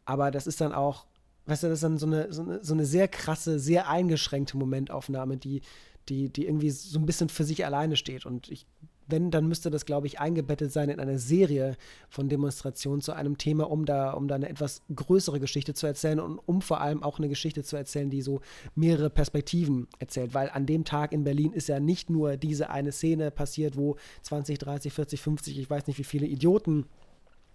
[0.05, 1.07] Aber das ist dann auch,
[1.47, 4.57] weißt du, das ist dann so eine, so eine, so eine sehr krasse, sehr eingeschränkte
[4.59, 5.63] Momentaufnahme, die,
[6.09, 8.27] die, die irgendwie so ein bisschen für sich alleine steht.
[8.27, 8.67] Und ich
[9.09, 11.77] wenn, dann müsste das, glaube ich, eingebettet sein in eine Serie
[12.09, 16.21] von Demonstrationen zu einem Thema, um da, um da eine etwas größere Geschichte zu erzählen
[16.21, 18.41] und um vor allem auch eine Geschichte zu erzählen, die so
[18.75, 20.35] mehrere Perspektiven erzählt.
[20.35, 23.97] Weil an dem Tag in Berlin ist ja nicht nur diese eine Szene passiert, wo
[24.23, 26.87] 20, 30, 40, 50, ich weiß nicht wie viele Idioten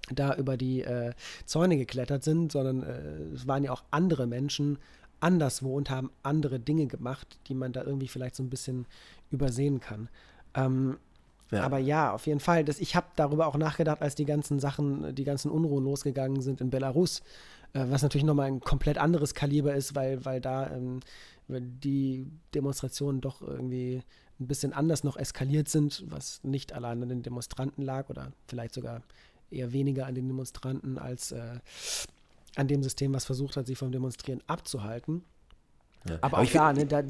[0.09, 1.13] da über die äh,
[1.45, 4.77] Zäune geklettert sind, sondern äh, es waren ja auch andere Menschen
[5.19, 8.87] anderswo und haben andere Dinge gemacht, die man da irgendwie vielleicht so ein bisschen
[9.29, 10.09] übersehen kann.
[10.55, 10.97] Ähm,
[11.51, 11.63] ja.
[11.63, 12.63] Aber ja, auf jeden Fall.
[12.63, 16.61] Das, ich habe darüber auch nachgedacht, als die ganzen Sachen, die ganzen Unruhen losgegangen sind
[16.61, 17.21] in Belarus,
[17.73, 21.01] äh, was natürlich nochmal ein komplett anderes Kaliber ist, weil, weil da ähm,
[21.47, 24.01] die Demonstrationen doch irgendwie
[24.39, 28.73] ein bisschen anders noch eskaliert sind, was nicht allein an den Demonstranten lag oder vielleicht
[28.73, 29.01] sogar
[29.51, 31.59] eher weniger an den Demonstranten als äh,
[32.55, 35.23] an dem System, was versucht hat, sie vom Demonstrieren abzuhalten.
[36.07, 36.15] Ja.
[36.21, 37.03] Aber, Aber auch da, ne, da,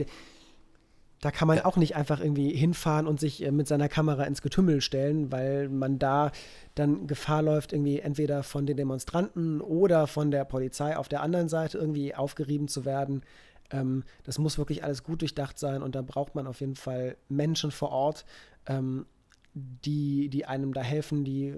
[1.22, 1.66] da kann man ja.
[1.66, 5.70] auch nicht einfach irgendwie hinfahren und sich äh, mit seiner Kamera ins Getümmel stellen, weil
[5.70, 6.32] man da
[6.76, 11.48] dann Gefahr läuft, irgendwie entweder von den Demonstranten oder von der Polizei auf der anderen
[11.48, 13.22] Seite irgendwie aufgerieben zu werden.
[13.70, 17.16] Ähm, das muss wirklich alles gut durchdacht sein und da braucht man auf jeden Fall
[17.30, 18.26] Menschen vor Ort,
[18.66, 19.06] ähm,
[19.54, 21.54] die, die einem da helfen, die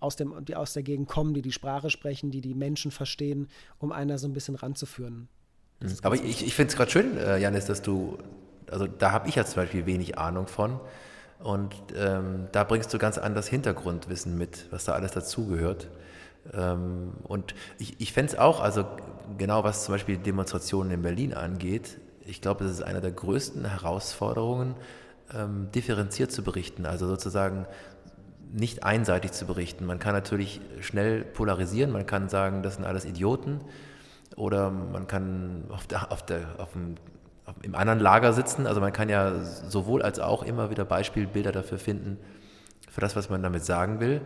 [0.00, 3.48] aus, dem, die aus der Gegend kommen, die die Sprache sprechen, die die Menschen verstehen,
[3.78, 5.28] um einer so ein bisschen ranzuführen.
[6.02, 8.18] Aber ich, ich finde es gerade schön, äh, Janis, dass du
[8.72, 10.80] also da habe ich ja zum Beispiel wenig Ahnung von.
[11.38, 15.88] Und ähm, da bringst du ganz anders Hintergrundwissen mit, was da alles dazugehört.
[16.52, 18.84] Ähm, und ich, ich fände es auch, also
[19.38, 23.64] genau was zum Beispiel Demonstrationen in Berlin angeht, ich glaube, das ist eine der größten
[23.64, 24.76] Herausforderungen,
[25.34, 27.66] ähm, differenziert zu berichten, also sozusagen
[28.52, 29.86] nicht einseitig zu berichten.
[29.86, 33.60] Man kann natürlich schnell polarisieren, man kann sagen, das sind alles Idioten
[34.36, 36.96] oder man kann auf, der, auf, der, auf dem
[37.62, 38.66] im anderen Lager sitzen.
[38.66, 42.18] Also man kann ja sowohl als auch immer wieder Beispielbilder dafür finden,
[42.90, 44.20] für das, was man damit sagen will.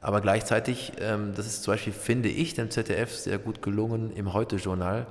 [0.00, 4.32] Aber gleichzeitig, ähm, das ist zum Beispiel, finde ich, dem ZDF sehr gut gelungen im
[4.32, 5.06] Heute-Journal,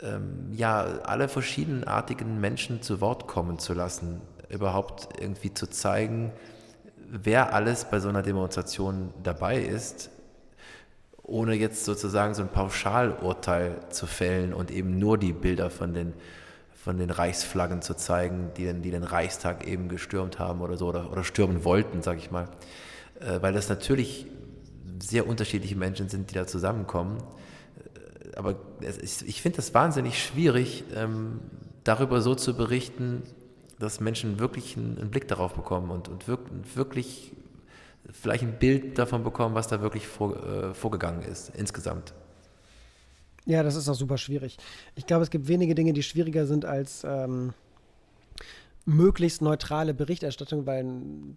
[0.00, 6.32] ähm, ja, alle verschiedenartigen Menschen zu Wort kommen zu lassen, überhaupt irgendwie zu zeigen,
[7.10, 10.10] wer alles bei so einer Demonstration dabei ist,
[11.22, 16.14] ohne jetzt sozusagen so ein Pauschalurteil zu fällen und eben nur die Bilder von den,
[16.88, 20.86] von den Reichsflaggen zu zeigen, die den, die den Reichstag eben gestürmt haben oder so
[20.86, 22.48] oder, oder stürmen wollten, sage ich mal.
[23.20, 24.24] Äh, weil das natürlich
[24.98, 27.18] sehr unterschiedliche Menschen sind, die da zusammenkommen.
[27.18, 31.40] Äh, aber ist, ich finde das wahnsinnig schwierig, ähm,
[31.84, 33.22] darüber so zu berichten,
[33.78, 36.26] dass Menschen wirklich einen, einen Blick darauf bekommen und, und
[36.74, 37.32] wirklich
[38.10, 42.14] vielleicht ein Bild davon bekommen, was da wirklich vor, äh, vorgegangen ist insgesamt.
[43.48, 44.58] Ja, das ist auch super schwierig.
[44.94, 47.54] Ich glaube, es gibt wenige Dinge, die schwieriger sind als ähm,
[48.84, 50.84] möglichst neutrale Berichterstattung, weil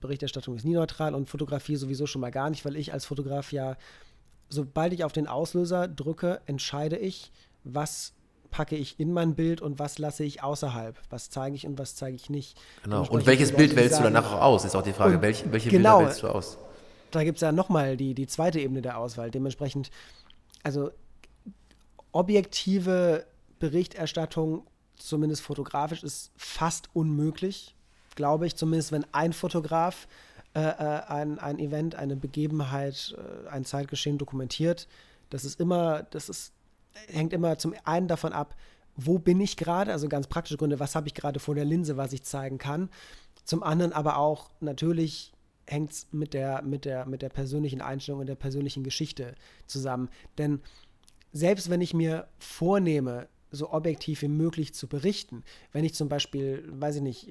[0.02, 3.54] Berichterstattung ist nie neutral und Fotografie sowieso schon mal gar nicht, weil ich als Fotograf
[3.54, 3.78] ja,
[4.50, 7.32] sobald ich auf den Auslöser drücke, entscheide ich,
[7.64, 8.12] was
[8.50, 10.98] packe ich in mein Bild und was lasse ich außerhalb?
[11.10, 12.60] Was zeige ich und was zeige ich nicht?
[12.84, 13.08] Genau.
[13.08, 14.66] Und welches Bild wählst du danach auch aus?
[14.66, 16.58] Ist auch die Frage, welche, welche genau, Bilder wählst du aus?
[17.12, 19.32] Da gibt es ja nochmal die, die zweite Ebene der Auswahl.
[19.32, 19.92] Dementsprechend,
[20.64, 20.92] also
[22.12, 23.26] objektive
[23.60, 27.76] Berichterstattung, zumindest fotografisch, ist fast unmöglich,
[28.16, 28.56] glaube ich.
[28.56, 30.08] Zumindest wenn ein Fotograf
[30.54, 34.88] äh, äh, ein, ein Event, eine Begebenheit, äh, ein Zeitgeschehen dokumentiert.
[35.30, 36.54] Das ist immer, das ist
[37.08, 38.56] hängt immer zum einen davon ab,
[38.96, 41.96] wo bin ich gerade, also ganz praktische Gründe, was habe ich gerade vor der Linse,
[41.96, 42.90] was ich zeigen kann.
[43.46, 45.32] Zum anderen aber auch natürlich
[45.66, 49.36] hängt es mit der, mit, der, mit der persönlichen Einstellung und der persönlichen Geschichte
[49.68, 50.10] zusammen.
[50.38, 50.60] Denn
[51.32, 56.64] selbst wenn ich mir vornehme, so objektiv wie möglich zu berichten, wenn ich zum Beispiel,
[56.68, 57.28] weiß ich nicht,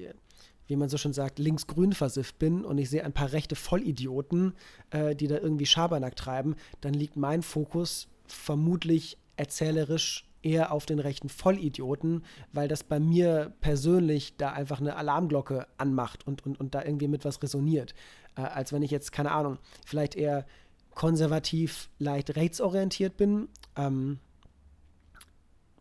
[0.67, 4.53] wie man so schon sagt, linksgrün versifft bin und ich sehe ein paar rechte Vollidioten,
[4.91, 10.99] äh, die da irgendwie Schabernack treiben, dann liegt mein Fokus vermutlich erzählerisch eher auf den
[10.99, 16.73] rechten Vollidioten, weil das bei mir persönlich da einfach eine Alarmglocke anmacht und, und, und
[16.73, 17.93] da irgendwie mit was resoniert.
[18.37, 20.45] äh, als wenn ich jetzt, keine Ahnung, vielleicht eher
[20.93, 23.47] konservativ, leicht rechtsorientiert bin.
[23.75, 24.19] Ähm,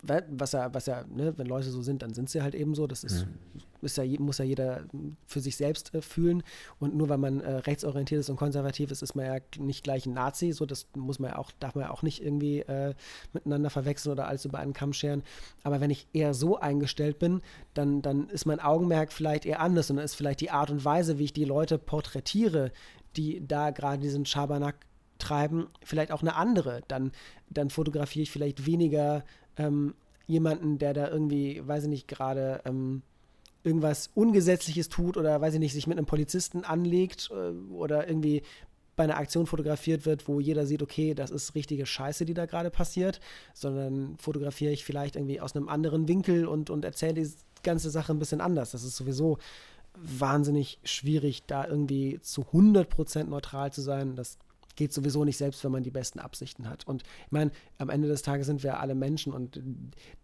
[0.03, 2.87] was ja, was ja, ne, wenn Leute so sind, dann sind sie halt eben so.
[2.87, 3.65] Das ist, mhm.
[3.83, 4.85] ist ja, muss ja jeder
[5.27, 6.43] für sich selbst äh, fühlen.
[6.79, 10.07] Und nur weil man äh, rechtsorientiert ist und konservativ ist, ist man ja nicht gleich
[10.07, 10.53] ein Nazi.
[10.53, 12.95] So, das muss man ja auch, darf man ja auch nicht irgendwie äh,
[13.33, 15.23] miteinander verwechseln oder alles über einen Kamm scheren.
[15.65, 17.43] Aber wenn ich eher so eingestellt bin,
[17.75, 20.85] dann, dann ist mein Augenmerk vielleicht eher anders und dann ist vielleicht die Art und
[20.85, 22.73] Weise, wie ich die Leute porträtiere,
[23.17, 24.87] die da gerade diesen Schabernack
[25.21, 26.83] treiben, vielleicht auch eine andere.
[26.89, 27.13] Dann,
[27.49, 29.25] dann fotografiere ich vielleicht weniger
[29.57, 29.95] ähm,
[30.27, 33.03] jemanden, der da irgendwie, weiß ich nicht, gerade ähm,
[33.63, 38.43] irgendwas Ungesetzliches tut oder, weiß ich nicht, sich mit einem Polizisten anlegt äh, oder irgendwie
[38.97, 42.47] bei einer Aktion fotografiert wird, wo jeder sieht, okay, das ist richtige Scheiße, die da
[42.47, 43.21] gerade passiert,
[43.55, 47.31] sondern fotografiere ich vielleicht irgendwie aus einem anderen Winkel und, und erzähle die
[47.63, 48.73] ganze Sache ein bisschen anders.
[48.73, 49.39] Das ist sowieso
[49.95, 54.17] wahnsinnig schwierig, da irgendwie zu 100% neutral zu sein.
[54.17, 54.39] Das
[54.77, 56.87] geht sowieso nicht, selbst wenn man die besten Absichten hat.
[56.87, 59.61] Und ich meine, am Ende des Tages sind wir alle Menschen und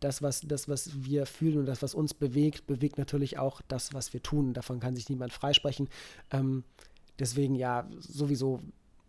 [0.01, 3.95] das was, das, was wir fühlen und das, was uns bewegt, bewegt natürlich auch das,
[3.95, 4.55] was wir tun.
[4.55, 5.89] Davon kann sich niemand freisprechen.
[6.31, 6.65] Ähm,
[7.19, 8.61] deswegen ja, sowieso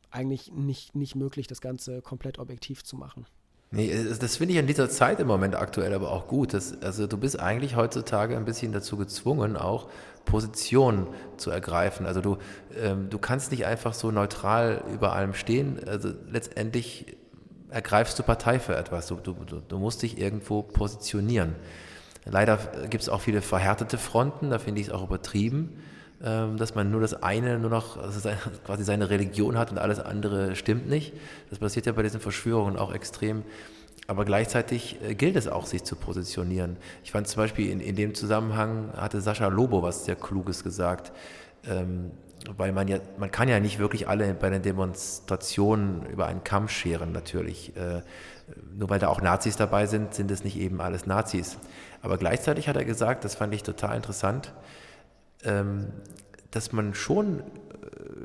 [0.09, 3.25] eigentlich nicht, nicht möglich, das Ganze komplett objektiv zu machen.
[3.69, 6.53] Nee, das finde ich in dieser Zeit im Moment aktuell aber auch gut.
[6.53, 9.89] Das, also du bist eigentlich heutzutage ein bisschen dazu gezwungen, auch
[10.23, 12.05] Position zu ergreifen.
[12.05, 12.37] Also du,
[12.81, 15.79] ähm, du kannst nicht einfach so neutral über allem stehen.
[15.85, 17.17] Also letztendlich
[17.69, 19.07] ergreifst du Partei für etwas.
[19.07, 19.33] Du, du,
[19.67, 21.55] du musst dich irgendwo positionieren.
[22.23, 22.57] Leider
[22.89, 25.81] gibt es auch viele verhärtete Fronten, da finde ich es auch übertrieben,
[26.19, 28.27] dass man nur das eine, nur noch also
[28.65, 31.13] quasi seine Religion hat und alles andere stimmt nicht.
[31.49, 33.43] Das passiert ja bei diesen Verschwörungen auch extrem.
[34.07, 36.77] Aber gleichzeitig äh, gilt es auch, sich zu positionieren.
[37.03, 41.11] Ich fand zum Beispiel in, in dem Zusammenhang hatte Sascha Lobo was sehr Kluges gesagt,
[41.67, 42.11] ähm,
[42.55, 46.69] weil man ja, man kann ja nicht wirklich alle bei den Demonstrationen über einen Kamm
[46.69, 47.75] scheren, natürlich.
[47.75, 48.01] Äh,
[48.77, 51.57] nur weil da auch Nazis dabei sind, sind es nicht eben alles Nazis.
[52.01, 54.53] Aber gleichzeitig hat er gesagt, das fand ich total interessant,
[55.43, 55.87] ähm,
[56.51, 57.43] dass man schon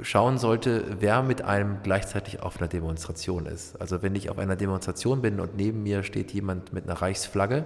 [0.02, 3.80] schauen sollte, wer mit einem gleichzeitig auf einer Demonstration ist.
[3.80, 7.64] Also wenn ich auf einer Demonstration bin und neben mir steht jemand mit einer Reichsflagge,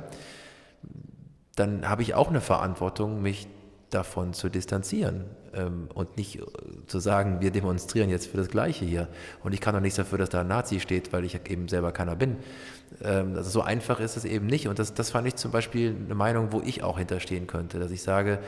[1.54, 3.48] dann habe ich auch eine Verantwortung, mich
[3.90, 5.24] davon zu distanzieren
[5.54, 6.42] ähm, und nicht äh,
[6.86, 9.08] zu sagen, wir demonstrieren jetzt für das Gleiche hier.
[9.42, 11.92] Und ich kann doch nichts dafür, dass da ein Nazi steht, weil ich eben selber
[11.92, 12.36] keiner bin.
[13.02, 14.66] Ähm, also so einfach ist es eben nicht.
[14.68, 17.92] Und das, das fand ich zum Beispiel eine Meinung, wo ich auch hinterstehen könnte, dass
[17.92, 18.40] ich sage,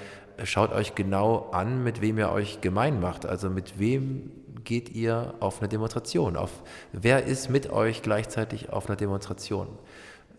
[0.45, 3.27] schaut euch genau an, mit wem ihr euch gemein macht.
[3.27, 4.31] Also mit wem
[4.65, 6.37] geht ihr auf eine Demonstration?
[6.37, 6.51] Auf,
[6.93, 9.69] wer ist mit euch gleichzeitig auf einer Demonstration?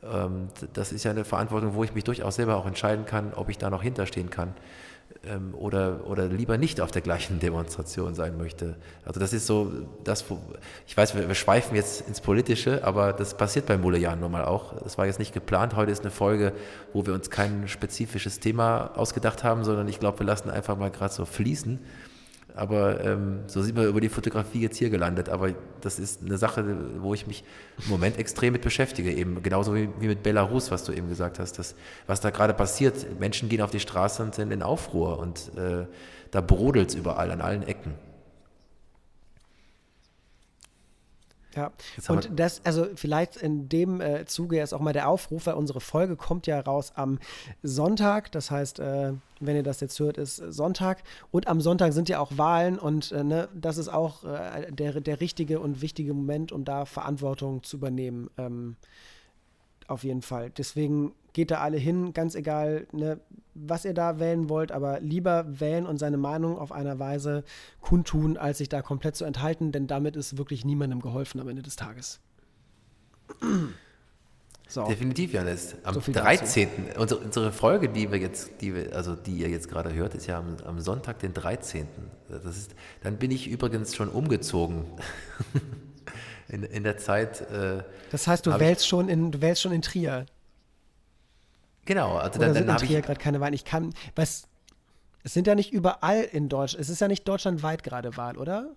[0.04, 3.50] Ähm, das ist ja eine Verantwortung, wo ich mich durchaus selber auch entscheiden kann, ob
[3.50, 4.54] ich da noch hinterstehen kann
[5.26, 8.76] ähm, oder, oder lieber nicht auf der gleichen Demonstration sein möchte.
[9.06, 9.72] Also das ist so,
[10.04, 10.40] das, wo,
[10.88, 14.46] ich weiß, wir, wir schweifen jetzt ins Politische, aber das passiert bei Mulejan nun mal
[14.46, 14.74] auch.
[14.82, 15.76] Das war jetzt nicht geplant.
[15.76, 16.54] Heute ist eine Folge,
[16.94, 20.92] wo wir uns kein spezifisches Thema ausgedacht haben, sondern ich glaube, wir lassen einfach mal
[20.92, 21.80] gerade so fließen
[22.56, 25.30] aber ähm, so sind wir über die Fotografie jetzt hier gelandet.
[25.30, 27.44] Aber das ist eine Sache, wo ich mich
[27.84, 29.12] im Moment extrem mit beschäftige.
[29.12, 31.60] Eben genauso wie, wie mit Belarus, was du eben gesagt hast.
[31.60, 31.76] Dass,
[32.08, 33.20] was da gerade passiert.
[33.20, 35.20] Menschen gehen auf die Straße und sind in Aufruhr.
[35.20, 35.86] Und äh,
[36.32, 37.94] da brodelt es überall, an allen Ecken.
[41.60, 41.72] Ja,
[42.08, 45.82] und das, also vielleicht in dem äh, Zuge ist auch mal der Aufruf, weil unsere
[45.82, 47.20] Folge kommt ja raus am
[47.64, 48.32] Sonntag.
[48.32, 51.04] Das heißt, äh, wenn ihr das jetzt hört, ist Sonntag.
[51.32, 55.02] Und am Sonntag sind ja auch Wahlen und äh, ne, das ist auch äh, der,
[55.02, 58.30] der richtige und wichtige Moment, um da Verantwortung zu übernehmen.
[58.38, 58.76] Ähm,
[59.90, 60.50] auf jeden Fall.
[60.52, 63.20] Deswegen geht da alle hin, ganz egal, ne,
[63.54, 67.44] was ihr da wählen wollt, aber lieber wählen und seine Meinung auf einer Weise
[67.82, 71.62] kundtun, als sich da komplett zu enthalten, denn damit ist wirklich niemandem geholfen am Ende
[71.62, 72.20] des Tages.
[74.72, 74.86] So.
[74.86, 75.76] Definitiv, Janis.
[75.82, 76.68] Am so 13.
[76.96, 80.28] Unsere, unsere, Folge, die wir jetzt, die wir, also die ihr jetzt gerade hört, ist
[80.28, 81.88] ja am, am Sonntag, den 13.
[82.28, 84.86] Das ist, dann bin ich übrigens schon umgezogen.
[86.50, 87.42] in, in der Zeit.
[87.42, 90.26] Äh, das heißt, du wählst, ich, schon in, du wählst schon in Trier.
[91.86, 93.54] Genau, also Oder dann, sind dann in Trier gerade keine Wahl.
[93.54, 94.44] Ich kann, was,
[95.24, 98.76] es sind ja nicht überall in Deutschland, es ist ja nicht deutschlandweit gerade Wahl, oder?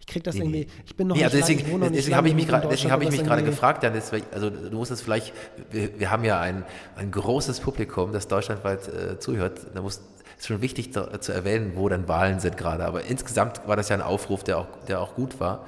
[0.00, 2.34] Ich krieg das nee, irgendwie, ich bin noch nee, also deswegen, ich deswegen habe ich
[2.34, 5.32] mich gerade hab mich gerade gefragt, dann ist, also du musst es vielleicht,
[5.70, 6.64] wir, wir, haben ja ein,
[6.96, 10.02] ein großes Publikum, das deutschlandweit äh, zuhört, da muss
[10.36, 13.88] ist schon wichtig zu, zu, erwähnen, wo dann Wahlen sind gerade, aber insgesamt war das
[13.88, 15.64] ja ein Aufruf, der auch, der auch gut war.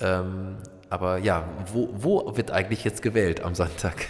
[0.00, 0.56] Ähm,
[0.90, 4.06] aber ja, wo, wo wird eigentlich jetzt gewählt am Sonntag?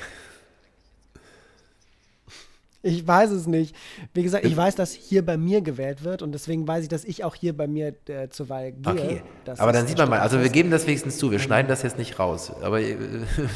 [2.82, 3.74] Ich weiß es nicht.
[4.14, 7.04] Wie gesagt, ich weiß, dass hier bei mir gewählt wird und deswegen weiß ich, dass
[7.04, 8.92] ich auch hier bei mir äh, zur Wahl gehe.
[8.92, 9.22] Okay.
[9.58, 11.98] Aber dann sieht man mal, also wir geben das wenigstens zu, wir schneiden das jetzt
[11.98, 12.96] nicht raus, aber wir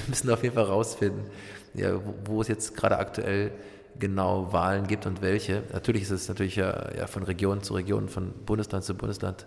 [0.09, 1.23] müssen auf jeden Fall rausfinden,
[1.75, 3.53] ja, wo, wo es jetzt gerade aktuell
[3.99, 5.63] genau Wahlen gibt und welche.
[5.73, 9.47] Natürlich ist es natürlich ja, ja von Region zu Region, von Bundesland zu Bundesland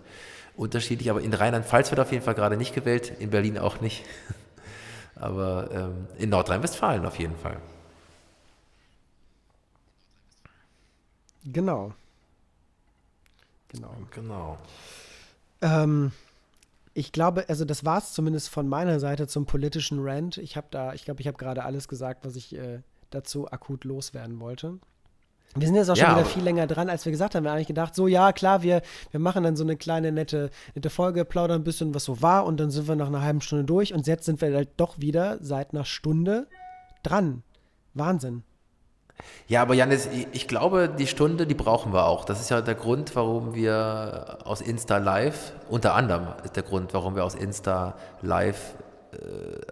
[0.56, 4.04] unterschiedlich, aber in Rheinland-Pfalz wird auf jeden Fall gerade nicht gewählt, in Berlin auch nicht.
[5.18, 7.56] Aber ähm, in Nordrhein-Westfalen auf jeden Fall.
[11.44, 11.94] Genau.
[13.68, 13.94] Genau.
[14.10, 14.58] Genau.
[15.62, 16.12] Ähm,
[16.92, 20.38] ich glaube, also das war es zumindest von meiner Seite zum politischen Rant.
[20.38, 22.80] Ich habe da, ich glaube, ich habe gerade alles gesagt, was ich äh,
[23.10, 24.78] dazu akut loswerden wollte.
[25.54, 27.44] Wir sind jetzt auch schon ja, wieder viel länger dran, als wir gesagt haben.
[27.44, 30.50] Wir haben eigentlich gedacht, so ja, klar, wir, wir machen dann so eine kleine nette,
[30.74, 33.40] nette Folge, plaudern ein bisschen, was so war und dann sind wir nach einer halben
[33.40, 36.46] Stunde durch und jetzt sind wir halt doch wieder seit einer Stunde
[37.02, 37.42] dran.
[37.94, 38.42] Wahnsinn.
[39.48, 42.26] Ja, aber Janis, ich glaube, die Stunde, die brauchen wir auch.
[42.26, 46.92] Das ist ja der Grund, warum wir aus Insta Live, unter anderem ist der Grund,
[46.92, 48.74] warum wir aus Insta Live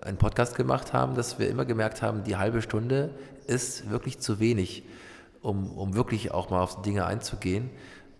[0.02, 3.10] einen Podcast gemacht haben, dass wir immer gemerkt haben, die halbe Stunde
[3.46, 4.84] ist wirklich zu wenig,
[5.42, 7.70] um, um wirklich auch mal auf Dinge einzugehen.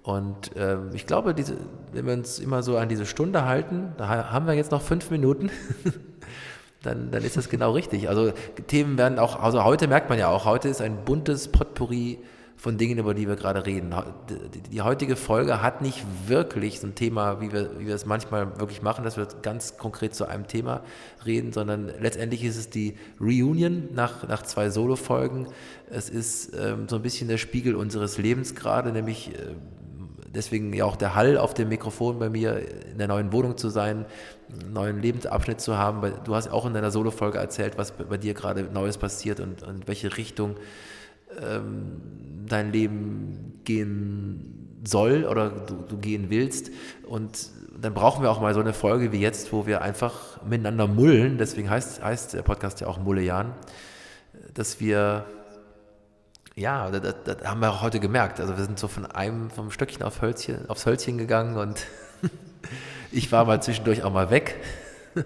[0.03, 1.57] Und äh, ich glaube, diese,
[1.93, 5.11] wenn wir uns immer so an diese Stunde halten, da haben wir jetzt noch fünf
[5.11, 5.51] Minuten.
[6.83, 8.09] dann, dann ist das genau richtig.
[8.09, 8.33] Also
[8.67, 12.19] Themen werden auch, also heute merkt man ja auch, heute ist ein buntes Potpourri
[12.65, 13.95] von Dingen, über die wir gerade reden.
[14.73, 18.59] Die heutige Folge hat nicht wirklich so ein Thema, wie wir, wie wir es manchmal
[18.59, 20.81] wirklich machen, dass wir ganz konkret zu einem Thema
[21.27, 25.49] reden, sondern letztendlich ist es die Reunion nach, nach zwei Solo-Folgen.
[25.91, 29.57] Es ist ähm, so ein bisschen der Spiegel unseres Lebens gerade, nämlich äh,
[30.35, 32.63] deswegen ja auch der Hall auf dem Mikrofon bei mir,
[32.93, 34.07] in der neuen Wohnung zu sein,
[34.49, 36.15] einen neuen Lebensabschnitt zu haben.
[36.25, 39.87] Du hast auch in deiner Solo-Folge erzählt, was bei dir gerade Neues passiert und, und
[39.87, 40.57] welche Richtung
[41.41, 42.01] ähm,
[42.47, 46.71] dein Leben gehen soll oder du, du, gehen willst.
[47.07, 50.87] Und dann brauchen wir auch mal so eine Folge wie jetzt, wo wir einfach miteinander
[50.87, 51.39] mullen.
[51.39, 53.53] Deswegen heißt, heißt der Podcast ja auch Mullejan,
[54.53, 55.27] dass wir
[56.57, 58.41] ja, das, das, haben wir auch heute gemerkt.
[58.41, 61.87] Also wir sind so von einem, vom Stöckchen auf Hölzchen, aufs Hölzchen gegangen und
[63.11, 64.61] ich war mal zwischendurch auch mal weg.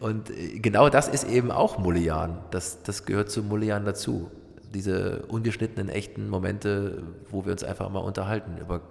[0.00, 0.30] Und
[0.62, 2.38] genau das ist eben auch Mullian.
[2.52, 4.30] Das, das gehört zu Mullian dazu.
[4.74, 8.82] Diese ungeschnittenen, echten Momente, wo wir uns einfach mal unterhalten über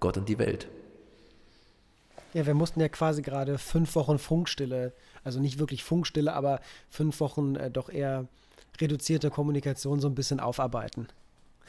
[0.00, 0.68] Gott und die Welt.
[2.34, 6.60] Ja, wir mussten ja quasi gerade fünf Wochen Funkstille, also nicht wirklich Funkstille, aber
[6.90, 8.26] fünf Wochen äh, doch eher
[8.80, 11.06] reduzierte Kommunikation so ein bisschen aufarbeiten.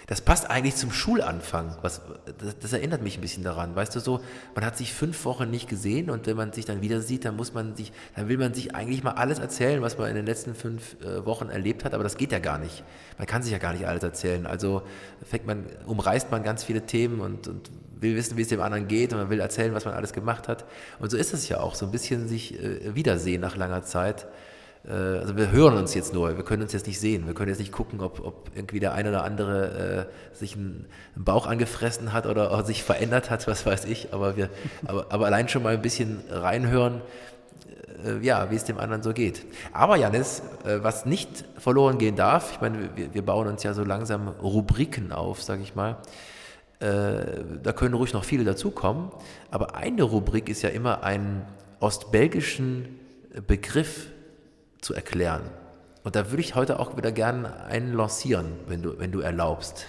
[0.08, 1.78] Das passt eigentlich zum Schulanfang.
[1.82, 2.02] Was,
[2.38, 3.76] das, das, erinnert mich ein bisschen daran.
[3.76, 4.22] Weißt du so,
[4.54, 7.36] man hat sich fünf Wochen nicht gesehen und wenn man sich dann wieder sieht, dann
[7.36, 10.28] muss man sich, dann will man sich eigentlich mal alles erzählen, was man in den
[10.28, 12.84] letzten fünf äh, Wochen erlebt hat, aber das geht ja gar nicht.
[13.18, 14.46] Man kann sich ja gar nicht alles erzählen.
[14.46, 14.84] Also
[15.24, 18.88] fängt man, umreißt man ganz viele Themen und, und will wissen, wie es dem anderen
[18.88, 20.66] geht und man will erzählen, was man alles gemacht hat.
[21.00, 24.28] Und so ist es ja auch, so ein bisschen sich äh, wiedersehen nach langer Zeit.
[24.88, 27.50] Äh, also wir hören uns jetzt nur, wir können uns jetzt nicht sehen, wir können
[27.50, 31.48] jetzt nicht gucken, ob, ob irgendwie der eine oder andere äh, sich einen, einen, Bauch
[31.48, 34.50] angefressen hat oder, oder, sich verändert hat, was weiß ich, aber, wir,
[34.86, 37.02] aber, aber allein schon mal ein bisschen reinhören,
[38.06, 39.46] äh, ja, wie es dem anderen so geht.
[39.74, 43.74] Aber Janis, äh, was nicht verloren gehen darf, ich meine, wir, wir bauen uns ja
[43.74, 45.98] so langsam Rubriken auf, sage ich mal,
[46.80, 49.10] äh, da können ruhig noch viele dazukommen,
[49.50, 51.44] aber eine Rubrik ist ja immer einen
[51.80, 53.00] ostbelgischen
[53.48, 54.08] Begriff
[54.86, 55.42] zu erklären.
[56.04, 59.86] Und da würde ich heute auch wieder gerne einen lancieren, wenn du, wenn du erlaubst.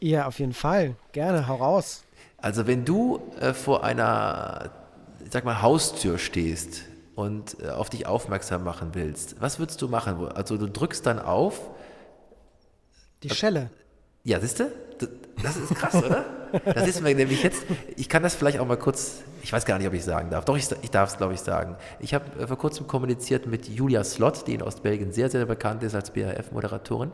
[0.00, 0.94] Ja, auf jeden Fall.
[1.12, 2.04] Gerne, hau raus.
[2.36, 4.70] Also wenn du äh, vor einer,
[5.24, 6.82] ich sag mal, Haustür stehst
[7.14, 10.28] und äh, auf dich aufmerksam machen willst, was würdest du machen?
[10.28, 11.58] Also du drückst dann auf.
[13.22, 13.70] Die Schelle.
[14.22, 14.70] Ja, siehst du?
[15.42, 16.24] Das ist krass, oder?
[16.64, 17.62] Das ist mir nämlich jetzt,
[17.96, 20.44] ich kann das vielleicht auch mal kurz, ich weiß gar nicht, ob ich sagen darf.
[20.44, 21.76] Doch, ich, ich darf es, glaube ich, sagen.
[22.00, 25.82] Ich habe äh, vor kurzem kommuniziert mit Julia Slott, die in Ostbelgien sehr, sehr bekannt
[25.82, 27.12] ist als BRF-Moderatorin.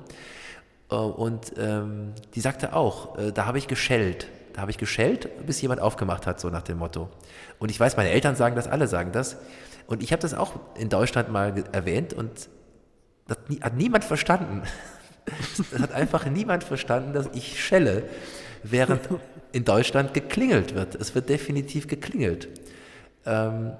[0.91, 4.29] Äh, und ähm, die sagte auch, äh, da habe ich geschellt.
[4.53, 7.09] Da habe ich geschellt, bis jemand aufgemacht hat, so nach dem Motto.
[7.59, 9.37] Und ich weiß, meine Eltern sagen das, alle sagen das.
[9.87, 12.49] Und ich habe das auch in Deutschland mal erwähnt und
[13.27, 14.63] das hat niemand verstanden.
[15.73, 18.03] Das hat einfach niemand verstanden, dass ich schelle
[18.65, 19.01] während
[19.53, 20.97] in Deutschland geklingelt wird.
[20.97, 22.49] Es wird definitiv geklingelt.
[23.25, 23.73] Ähm,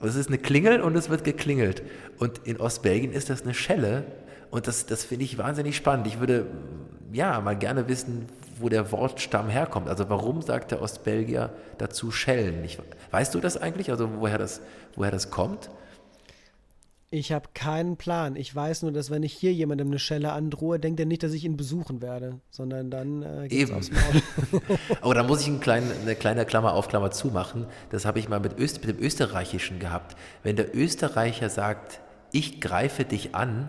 [0.00, 1.82] es ist eine Klingel und es wird geklingelt.
[2.18, 4.04] Und in Ostbelgien ist das eine Schelle.
[4.50, 6.06] Und das, das finde ich wahnsinnig spannend.
[6.08, 6.46] Ich würde
[7.12, 8.26] ja mal gerne wissen,
[8.58, 9.88] wo der Wortstamm herkommt.
[9.88, 12.64] Also warum sagt der Ostbelgier dazu Schellen?
[12.64, 12.78] Ich,
[13.10, 13.90] weißt du das eigentlich?
[13.90, 14.60] Also woher das,
[14.96, 15.70] woher das kommt?
[17.14, 18.36] Ich habe keinen Plan.
[18.36, 21.34] Ich weiß nur, dass wenn ich hier jemandem eine Schelle androhe, denkt er nicht, dass
[21.34, 23.78] ich ihn besuchen werde, sondern dann äh, geht's Eben.
[23.78, 24.62] aufs Maul.
[25.02, 27.66] Aber da muss ich einen kleinen, eine kleine Klammer auf Klammer zumachen.
[27.90, 30.16] Das habe ich mal mit, Öst, mit dem Österreichischen gehabt.
[30.42, 32.00] Wenn der Österreicher sagt,
[32.32, 33.68] ich greife dich an,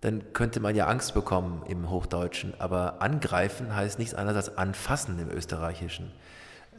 [0.00, 2.54] dann könnte man ja Angst bekommen im Hochdeutschen.
[2.60, 6.12] Aber angreifen heißt nichts anderes als anfassen im Österreichischen.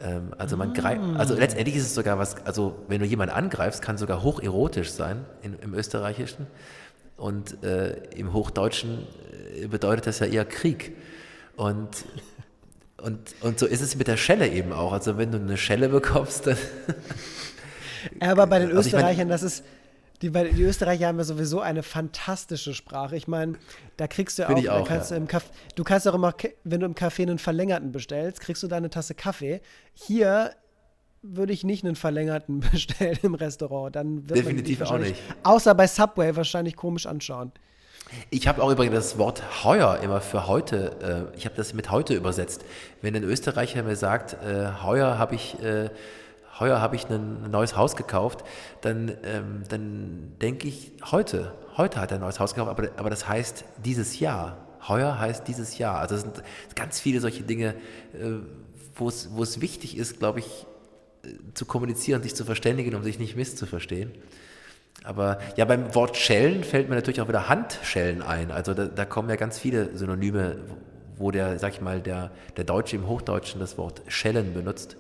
[0.02, 3.82] Ähm, also man greift, also letztendlich ist es sogar was, also wenn du jemanden angreifst,
[3.82, 6.48] kann sogar hocherotisch sein in, im Österreichischen.
[7.18, 9.08] Und äh, im Hochdeutschen
[9.62, 10.98] äh, bedeutet das ja eher Krieg.
[11.56, 11.90] Und,
[13.02, 14.92] und, und so ist es mit der Schelle eben auch.
[14.92, 16.58] Also wenn du eine Schelle bekommst, dann
[18.20, 19.64] Aber bei den Also ich mein- Österreichern, das ist.
[20.22, 23.16] Die, die Österreicher haben ja sowieso eine fantastische Sprache.
[23.16, 23.56] Ich meine,
[23.98, 25.18] da kriegst du ja auch, auch, kannst ja.
[25.18, 28.64] du, im Caf- du kannst auch immer, wenn du im Café einen verlängerten bestellst, kriegst
[28.64, 29.62] du da eine Tasse Kaffee.
[29.94, 30.52] Hier
[31.22, 33.96] würde ich nicht einen verlängerten bestellen im Restaurant.
[33.96, 35.16] Dann wird Definitiv man auch nicht.
[35.44, 37.52] Außer bei Subway wahrscheinlich komisch anschauen.
[38.30, 41.90] Ich habe auch übrigens das Wort heuer immer für heute, äh, ich habe das mit
[41.90, 42.64] heute übersetzt.
[43.02, 45.90] Wenn ein Österreicher mir sagt, äh, heuer habe ich, äh,
[46.60, 48.44] heuer habe ich ein, neues Haus gekauft,
[48.82, 53.10] dann, ähm, dann denke ich heute, heute hat er ein neues Haus gekauft, aber, aber
[53.10, 54.58] das heißt dieses Jahr.
[54.88, 56.00] Heuer heißt dieses Jahr.
[56.00, 56.44] Also es sind
[56.76, 57.76] ganz viele solche Dinge,
[58.14, 58.40] äh,
[58.96, 60.66] wo es wo es wichtig ist, glaube ich,
[61.24, 64.12] äh, zu kommunizieren, sich zu verständigen, um sich nicht misszuverstehen.
[65.04, 68.52] Aber ja, beim Wort Schellen fällt mir natürlich auch wieder Handschellen ein.
[68.52, 70.58] Also da, da kommen ja ganz viele Synonyme,
[71.18, 74.98] wo der, sag ich mal, der, der Deutsche im Hochdeutschen das Wort Schellen benutzt.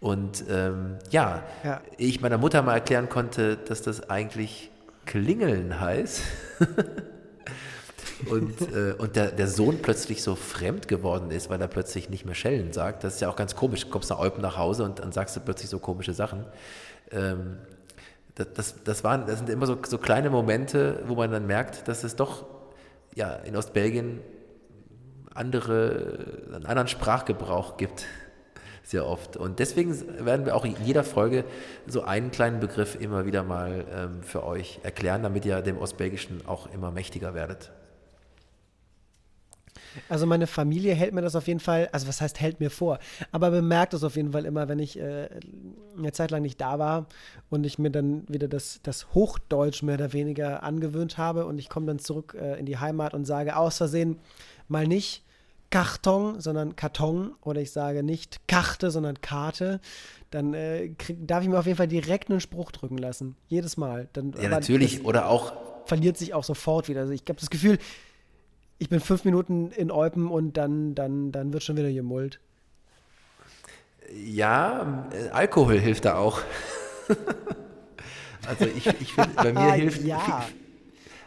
[0.00, 1.82] Und ähm, ja, Ja.
[1.98, 4.70] ich meiner Mutter mal erklären konnte, dass das eigentlich
[5.04, 6.22] Klingeln heißt.
[8.30, 12.24] und äh, und der, der Sohn plötzlich so fremd geworden ist, weil er plötzlich nicht
[12.24, 13.04] mehr Schellen sagt.
[13.04, 13.84] Das ist ja auch ganz komisch.
[13.84, 16.46] Du kommst nach Eupen nach Hause und dann sagst du plötzlich so komische Sachen.
[17.10, 17.58] Ähm,
[18.36, 21.88] das, das, das, waren, das sind immer so, so kleine Momente, wo man dann merkt,
[21.88, 22.46] dass es doch
[23.14, 24.20] ja, in Ostbelgien
[25.34, 28.06] andere, einen anderen Sprachgebrauch gibt.
[28.90, 29.36] Sehr oft.
[29.36, 29.94] Und deswegen
[30.26, 31.44] werden wir auch in jeder Folge
[31.86, 36.44] so einen kleinen Begriff immer wieder mal ähm, für euch erklären, damit ihr dem Ostbelgischen
[36.44, 37.70] auch immer mächtiger werdet.
[40.08, 42.98] Also meine Familie hält mir das auf jeden Fall, also was heißt hält mir vor,
[43.30, 45.28] aber bemerkt es auf jeden Fall immer, wenn ich äh,
[45.96, 47.06] eine Zeit lang nicht da war
[47.48, 51.68] und ich mir dann wieder das, das Hochdeutsch mehr oder weniger angewöhnt habe und ich
[51.68, 54.18] komme dann zurück äh, in die Heimat und sage aus Versehen
[54.66, 55.22] mal nicht
[55.70, 59.80] Karton, sondern Karton oder ich sage nicht Karte, sondern Karte,
[60.30, 63.36] dann äh, krieg, darf ich mir auf jeden Fall direkt einen Spruch drücken lassen.
[63.48, 64.08] Jedes Mal.
[64.12, 65.04] Dann, Ja, natürlich.
[65.04, 67.00] Oder auch, das verliert sich auch sofort wieder.
[67.02, 67.78] Also ich habe das Gefühl,
[68.78, 72.40] ich bin fünf Minuten in Eupen und dann, dann, dann wird schon wieder gemullt.
[74.12, 76.40] ja, Alkohol hilft da auch.
[78.48, 80.02] also ich, ich finde, bei mir hilft.
[80.02, 80.44] ja,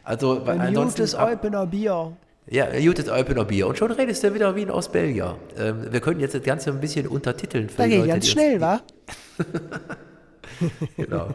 [0.04, 2.18] Also bei, ein ansonsten gutes Eupener Bier.
[2.48, 3.68] Ja, gutes Alpener Bier.
[3.68, 5.38] Und schon redest du wieder wie ein Ostbelgier.
[5.58, 8.60] Ähm, wir können jetzt das Ganze ein bisschen untertiteln für Da geht Leute, ganz schnell,
[8.60, 8.82] wa?
[10.98, 11.30] Genau.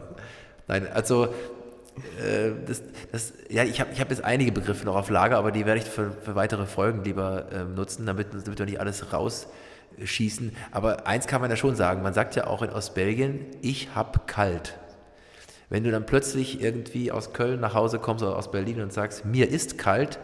[0.67, 2.81] Nein, also äh, das,
[3.11, 5.81] das, ja, ich habe ich hab jetzt einige Begriffe noch auf Lager, aber die werde
[5.81, 10.55] ich für, für weitere Folgen lieber ähm, nutzen, damit, damit wir nicht alles rausschießen.
[10.71, 14.27] Aber eins kann man ja schon sagen, man sagt ja auch in Ostbelgien, ich hab
[14.27, 14.77] kalt.
[15.69, 19.25] Wenn du dann plötzlich irgendwie aus Köln nach Hause kommst oder aus Berlin und sagst,
[19.25, 20.19] mir ist kalt,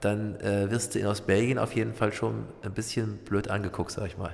[0.00, 4.06] dann äh, wirst du in Ostbelgien auf jeden Fall schon ein bisschen blöd angeguckt, sag
[4.06, 4.32] ich mal.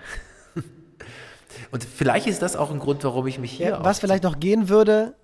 [1.70, 4.40] Und vielleicht ist das auch ein Grund, warum ich mich hier Ja, was vielleicht noch
[4.40, 5.14] gehen würde,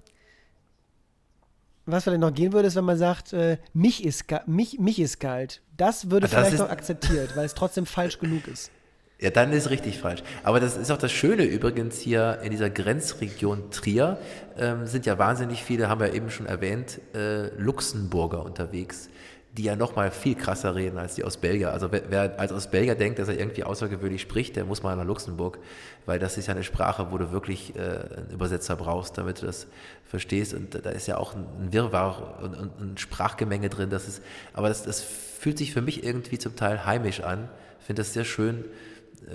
[1.87, 5.19] was vielleicht noch gehen würde, ist, wenn man sagt, äh, mich, ist mich, mich ist
[5.19, 5.63] kalt.
[5.77, 8.71] Das würde Ah, das vielleicht noch akzeptiert, weil es trotzdem falsch genug ist.
[9.23, 10.23] Ja, dann ist richtig falsch.
[10.45, 14.17] Aber das ist auch das Schöne übrigens hier in dieser Grenzregion Trier.
[14.57, 19.11] Ähm, sind ja wahnsinnig viele, haben wir eben schon erwähnt, äh, Luxemburger unterwegs,
[19.57, 21.73] die ja nochmal viel krasser reden als die Ostbelgier.
[21.73, 25.05] Also wer, wer als Ostbelgier denkt, dass er irgendwie außergewöhnlich spricht, der muss mal nach
[25.05, 25.59] Luxemburg,
[26.07, 29.47] weil das ist ja eine Sprache, wo du wirklich äh, einen Übersetzer brauchst, damit du
[29.47, 29.67] das
[30.05, 30.55] verstehst.
[30.55, 33.91] Und da ist ja auch ein Wirrwarr und, und ein Sprachgemenge drin.
[33.91, 34.23] Das ist,
[34.53, 37.49] aber das, das fühlt sich für mich irgendwie zum Teil heimisch an.
[37.81, 38.65] Ich finde das sehr schön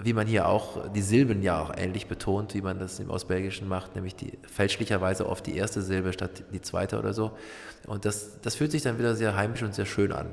[0.01, 3.67] wie man hier auch die Silben ja auch ähnlich betont, wie man das im Ostbelgischen
[3.67, 7.31] macht, nämlich die fälschlicherweise oft die erste Silbe statt die zweite oder so.
[7.87, 10.27] Und das, das fühlt sich dann wieder sehr heimisch und sehr schön an.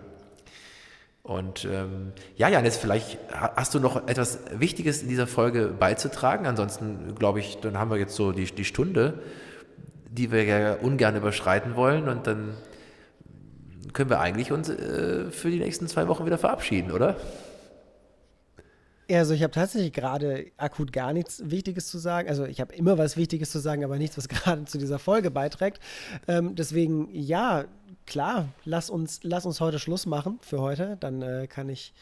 [1.22, 6.46] Und ähm, ja, Janis, vielleicht ha- hast du noch etwas Wichtiges in dieser Folge beizutragen.
[6.46, 9.20] Ansonsten glaube ich, dann haben wir jetzt so die, die Stunde,
[10.10, 12.08] die wir ja ungern überschreiten wollen.
[12.08, 12.54] Und dann
[13.92, 17.16] können wir eigentlich uns äh, für die nächsten zwei Wochen wieder verabschieden, oder?
[19.10, 22.28] Also ich habe tatsächlich gerade akut gar nichts Wichtiges zu sagen.
[22.28, 25.30] Also ich habe immer was Wichtiges zu sagen, aber nichts, was gerade zu dieser Folge
[25.30, 25.80] beiträgt.
[26.28, 27.64] Ähm, deswegen, ja,
[28.06, 30.96] klar, lass uns, lass uns heute Schluss machen für heute.
[31.00, 31.92] Dann äh, kann ich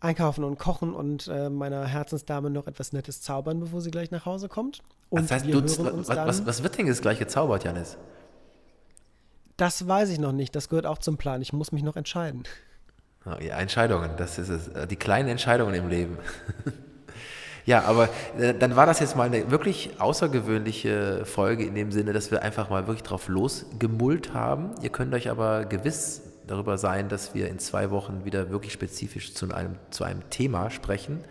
[0.00, 4.26] einkaufen und kochen und äh, meiner Herzensdame noch etwas Nettes zaubern, bevor sie gleich nach
[4.26, 4.82] Hause kommt.
[5.10, 7.96] Und das heißt, du, was, was, was, wird denn jetzt gleich gezaubert, Janis?
[9.56, 10.54] Das weiß ich noch nicht.
[10.54, 11.42] Das gehört auch zum Plan.
[11.42, 12.44] Ich muss mich noch entscheiden.
[13.40, 14.70] Ja, Entscheidungen, das ist es.
[14.88, 16.18] Die kleinen Entscheidungen im Leben.
[17.66, 18.08] ja, aber
[18.38, 22.42] äh, dann war das jetzt mal eine wirklich außergewöhnliche Folge in dem Sinne, dass wir
[22.42, 24.74] einfach mal wirklich drauf losgemullt haben.
[24.82, 29.34] Ihr könnt euch aber gewiss darüber sein, dass wir in zwei Wochen wieder wirklich spezifisch
[29.34, 31.24] zu einem, zu einem Thema sprechen,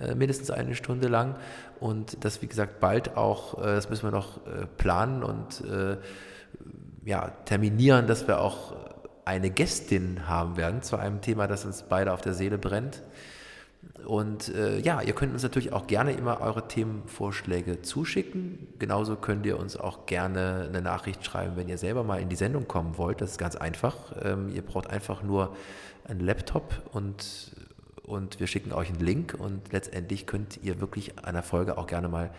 [0.00, 1.36] äh, mindestens eine Stunde lang.
[1.78, 5.96] Und das, wie gesagt, bald auch, äh, das müssen wir noch äh, planen und äh,
[7.04, 8.74] ja, terminieren, dass wir auch
[9.24, 13.02] eine Gästin haben werden zu einem Thema, das uns beide auf der Seele brennt.
[14.06, 18.68] Und äh, ja, ihr könnt uns natürlich auch gerne immer eure Themenvorschläge zuschicken.
[18.78, 22.36] Genauso könnt ihr uns auch gerne eine Nachricht schreiben, wenn ihr selber mal in die
[22.36, 23.20] Sendung kommen wollt.
[23.20, 23.96] Das ist ganz einfach.
[24.22, 25.56] Ähm, ihr braucht einfach nur
[26.04, 27.54] einen Laptop und,
[28.02, 32.08] und wir schicken euch einen Link und letztendlich könnt ihr wirklich der Folge auch gerne
[32.08, 32.30] mal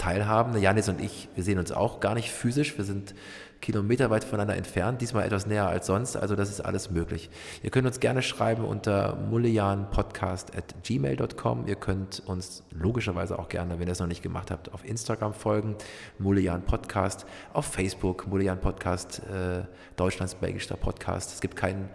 [0.00, 0.60] teilhaben.
[0.60, 2.78] Janis und ich, wir sehen uns auch gar nicht physisch.
[2.78, 3.14] Wir sind
[3.60, 7.28] kilometerweit voneinander entfernt, diesmal etwas näher als sonst, also das ist alles möglich.
[7.62, 11.66] Ihr könnt uns gerne schreiben unter mullianpodcast.gmail.com.
[11.66, 15.34] Ihr könnt uns logischerweise auch gerne, wenn ihr es noch nicht gemacht habt, auf Instagram
[15.34, 15.76] folgen,
[16.18, 19.64] Mullian Podcast, auf Facebook, Mullian Podcast, äh,
[19.96, 21.34] Deutschlands belgischer Podcast.
[21.34, 21.90] Es gibt keinen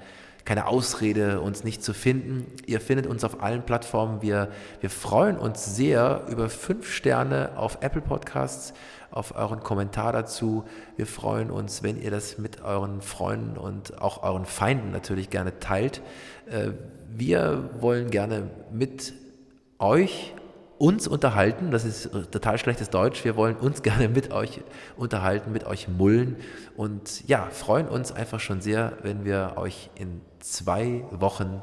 [0.46, 2.46] keine Ausrede, uns nicht zu finden.
[2.68, 4.22] Ihr findet uns auf allen Plattformen.
[4.22, 8.74] Wir, wir freuen uns sehr über fünf Sterne auf Apple Podcasts,
[9.10, 10.64] auf euren Kommentar dazu.
[10.98, 15.60] Wir freuen uns, wenn ihr das mit euren Freunden und auch euren Feinden natürlich gerne
[15.60, 16.02] teilt.
[16.46, 16.72] Äh,
[17.10, 19.14] wir wollen gerne mit
[19.80, 20.34] euch
[20.78, 24.62] uns unterhalten, das ist total schlechtes Deutsch, wir wollen uns gerne mit euch
[24.98, 26.36] unterhalten, mit euch mullen
[26.76, 30.22] und ja, freuen uns einfach schon sehr, wenn wir euch in
[30.52, 31.62] zwei Wochen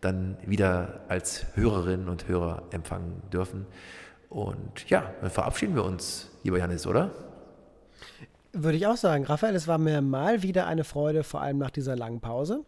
[0.00, 3.66] dann wieder als Hörerinnen und Hörer empfangen dürfen.
[4.28, 7.10] Und ja, dann verabschieden wir uns, lieber Janis, oder?
[8.52, 9.24] Würde ich auch sagen.
[9.24, 12.64] Raphael, es war mir mal wieder eine Freude, vor allem nach dieser langen Pause.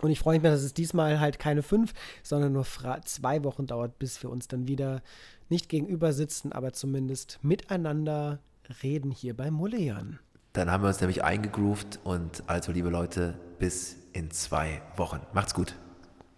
[0.00, 2.66] Und ich freue mich, dass es diesmal halt keine fünf, sondern nur
[3.04, 5.02] zwei Wochen dauert, bis wir uns dann wieder
[5.48, 8.40] nicht gegenüber sitzen, aber zumindest miteinander
[8.82, 10.18] reden hier bei Mullian.
[10.54, 15.20] Dann haben wir uns nämlich eingegroovt und also, liebe Leute, bis in zwei Wochen.
[15.32, 15.74] Macht's gut.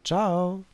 [0.05, 0.65] Ciao.